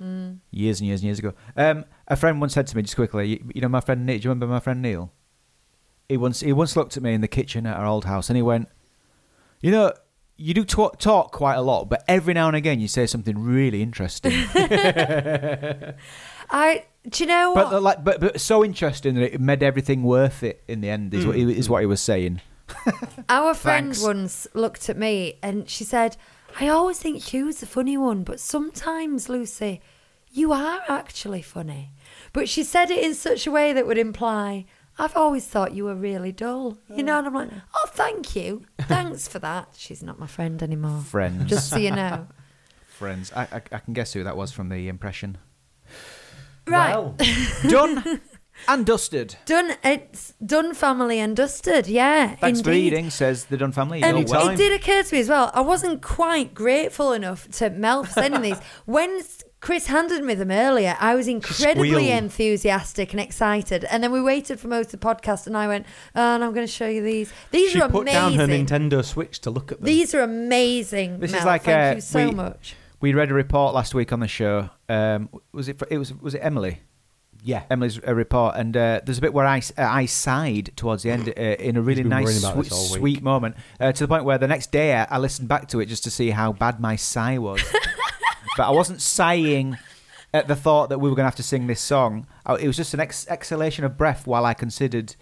[0.00, 0.38] Mm.
[0.50, 1.34] years and years and years ago.
[1.56, 4.18] Um, a friend once said to me, just quickly, you, you know my friend Neil,
[4.18, 5.12] do you remember my friend Neil?
[6.08, 8.36] He once, he once looked at me in the kitchen at our old house and
[8.36, 8.68] he went,
[9.60, 9.92] you know,
[10.36, 13.38] you do talk, talk quite a lot, but every now and again you say something
[13.38, 14.32] really interesting.
[16.50, 17.70] I do you know what?
[17.70, 21.12] but like, but, but so interesting that it made everything worth it in the end.
[21.12, 22.40] Is what he, is what he was saying.
[23.28, 24.02] Our friend Thanks.
[24.02, 26.16] once looked at me and she said,
[26.60, 29.80] I always think Hugh's the funny one, but sometimes, Lucy,
[30.30, 31.92] you are actually funny.
[32.32, 34.66] But she said it in such a way that would imply,
[34.98, 36.78] I've always thought you were really dull.
[36.94, 38.64] You know, and I'm like, oh, thank you.
[38.80, 39.68] Thanks for that.
[39.76, 41.00] She's not my friend anymore.
[41.02, 42.26] Friends, Just so you know.
[42.88, 43.32] friends.
[43.34, 45.38] I, I, I can guess who that was from the impression.
[46.66, 46.90] Right.
[46.96, 47.16] Well,
[47.68, 48.20] Done
[48.68, 49.36] and dusted.
[49.46, 49.72] Done.
[49.82, 51.86] It's done, family, and dusted.
[51.88, 52.36] Yeah.
[52.36, 52.92] Thanks for indeed.
[52.92, 54.02] reading, says the Dunn family.
[54.02, 55.50] And it did occur to me as well.
[55.54, 58.58] I wasn't quite grateful enough to Mel for sending these.
[58.84, 59.20] When
[59.60, 62.10] Chris handed me them earlier, I was incredibly squealed.
[62.10, 63.84] enthusiastic and excited.
[63.84, 66.52] And then we waited for most of the podcast, and I went, "Oh, and I'm
[66.54, 67.32] going to show you these.
[67.50, 68.38] These she are put amazing.
[68.38, 69.86] down her Nintendo Switch to look at them.
[69.86, 71.18] These are amazing.
[71.18, 71.46] This is Mel.
[71.46, 72.76] like, Thank uh, you so we- much.
[73.00, 74.70] We read a report last week on the show.
[74.88, 75.78] Um, was it?
[75.78, 76.12] For, it was.
[76.14, 76.80] Was it Emily?
[77.44, 77.62] Yeah.
[77.70, 81.02] Emily's uh, report, and uh, there's a bit where I, s- uh, I sighed towards
[81.02, 82.98] the end uh, in a really nice, sweet, this all week.
[82.98, 85.80] sweet moment, uh, to the point where the next day I, I listened back to
[85.80, 87.62] it just to see how bad my sigh was.
[88.56, 89.76] but I wasn't sighing
[90.34, 92.26] at the thought that we were going to have to sing this song.
[92.44, 95.14] I, it was just an ex- exhalation of breath while I considered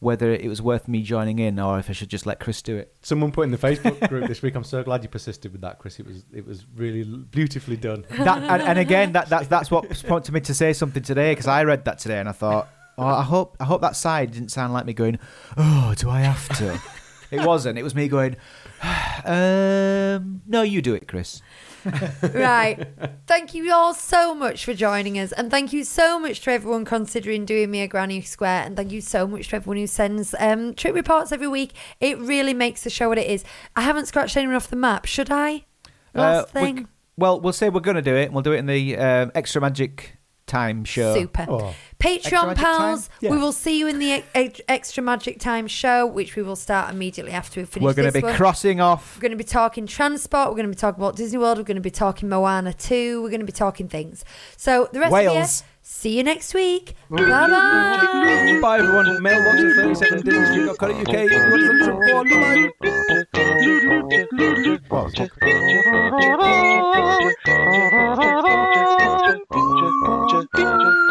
[0.00, 2.76] whether it was worth me joining in or if I should just let Chris do
[2.76, 2.94] it.
[3.02, 4.54] Someone put in the Facebook group this week.
[4.54, 5.98] I'm so glad you persisted with that, Chris.
[5.98, 8.04] It was it was really beautifully done.
[8.18, 11.46] That, and, and again, that, that that's what prompted me to say something today because
[11.46, 12.68] I read that today and I thought,
[12.98, 15.18] oh, I hope I hope that side didn't sound like me going,
[15.56, 16.80] oh, do I have to?
[17.30, 17.78] it wasn't.
[17.78, 18.36] It was me going,
[19.24, 21.42] um, no, you do it, Chris.
[22.34, 22.86] right.
[23.26, 25.32] Thank you all so much for joining us.
[25.32, 28.64] And thank you so much to everyone considering doing me a Granny Square.
[28.64, 31.72] And thank you so much to everyone who sends um, trip reports every week.
[32.00, 33.44] It really makes the show what it is.
[33.76, 35.06] I haven't scratched anyone off the map.
[35.06, 35.64] Should I?
[36.14, 36.88] Last Uh, we- thing.
[37.16, 38.24] well, we'll say we're going to do it.
[38.26, 40.17] and We'll do it in the um, extra magic
[40.48, 41.14] time show.
[41.14, 41.46] Super.
[41.48, 41.74] Oh.
[42.00, 43.30] Patreon pals, yeah.
[43.30, 47.32] we will see you in the Extra Magic Time show, which we will start immediately
[47.32, 47.84] after we finish.
[47.84, 48.34] We're going to be one.
[48.34, 49.16] crossing off.
[49.16, 50.48] We're going to be talking transport.
[50.48, 51.58] We're going to be talking about Disney World.
[51.58, 53.22] We're going to be talking Moana 2.
[53.22, 54.24] We're going to be talking things.
[54.56, 55.60] So the rest Wales.
[55.60, 56.94] of the see you next week.
[57.10, 58.58] Bye-bye.
[58.62, 59.20] Bye, everyone.
[59.22, 61.06] Mailbox at 37 Disney Street.co.uk.
[68.70, 69.14] Bye-bye.
[70.28, 71.07] 这这